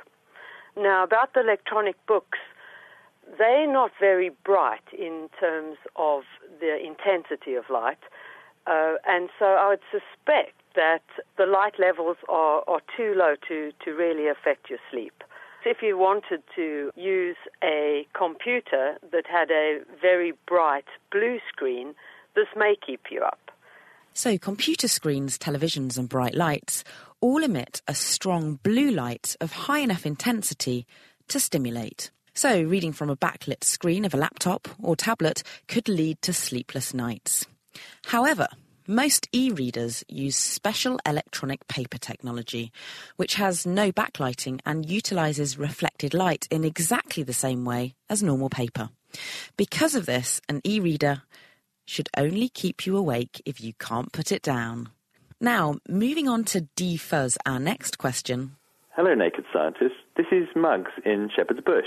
[0.76, 2.38] Now, about the electronic books,
[3.38, 6.22] they're not very bright in terms of
[6.60, 7.98] the intensity of light.
[8.66, 11.02] Uh, and so I would suspect that
[11.36, 15.24] the light levels are, are too low to, to really affect your sleep.
[15.64, 21.94] So if you wanted to use a computer that had a very bright blue screen,
[22.34, 23.50] this may keep you up.
[24.12, 26.82] So, computer screens, televisions, and bright lights
[27.20, 30.86] all emit a strong blue light of high enough intensity
[31.28, 32.10] to stimulate.
[32.34, 36.94] So, reading from a backlit screen of a laptop or tablet could lead to sleepless
[36.94, 37.46] nights.
[38.06, 38.48] However,
[38.86, 42.72] most e readers use special electronic paper technology,
[43.16, 48.48] which has no backlighting and utilizes reflected light in exactly the same way as normal
[48.48, 48.90] paper.
[49.56, 51.22] Because of this, an e reader
[51.84, 54.88] should only keep you awake if you can't put it down.
[55.40, 58.56] Now, moving on to defuzz our next question.
[58.96, 59.98] Hello, Naked Scientists.
[60.16, 61.86] This is Muggs in Shepherd's Bush.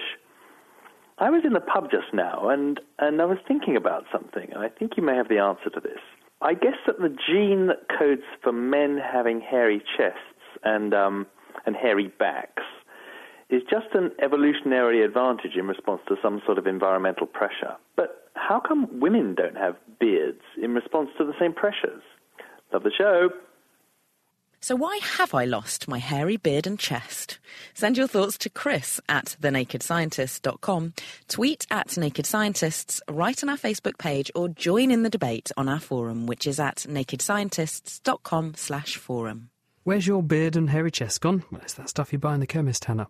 [1.23, 4.61] I was in the pub just now and, and I was thinking about something, and
[4.61, 6.01] I think you may have the answer to this.
[6.41, 10.19] I guess that the gene that codes for men having hairy chests
[10.65, 11.25] and, um,
[11.65, 12.63] and hairy backs
[13.49, 17.77] is just an evolutionary advantage in response to some sort of environmental pressure.
[17.95, 22.03] But how come women don't have beards in response to the same pressures?
[22.73, 23.29] Love the show.
[24.63, 27.37] So, why have I lost my hairy beard and chest?
[27.73, 30.93] Send your thoughts to Chris at thenakedscientist.com,
[31.27, 35.67] tweet at Naked Scientists, write on our Facebook page, or join in the debate on
[35.67, 39.49] our forum, which is at nakedscientists.com slash forum.
[39.83, 41.43] Where's your beard and hairy chest gone?
[41.51, 43.09] Well, it's that stuff you buy in the chemist, Hannah.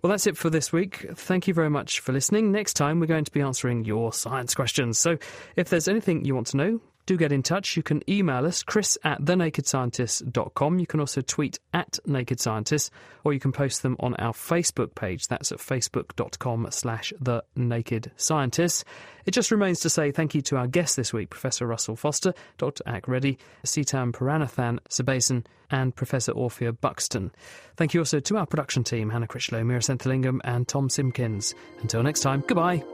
[0.00, 1.06] Well, that's it for this week.
[1.14, 2.52] Thank you very much for listening.
[2.52, 5.00] Next time, we're going to be answering your science questions.
[5.00, 5.18] So
[5.56, 7.76] if there's anything you want to know, do get in touch.
[7.76, 10.78] You can email us, chris at thenakedscientist.com.
[10.78, 12.90] You can also tweet at Naked Scientist,
[13.24, 15.28] or you can post them on our Facebook page.
[15.28, 18.84] That's at facebook.com slash the Naked Scientists.
[19.26, 22.34] It just remains to say thank you to our guests this week, Professor Russell Foster,
[22.58, 22.82] Dr.
[22.86, 27.30] Ak Reddy, Seetam Paranathan Sabason, and Professor Orfeu Buxton.
[27.76, 31.54] Thank you also to our production team, Hannah Critchlow, Meera Senthilingam, and Tom Simpkins.
[31.80, 32.93] Until next time, goodbye.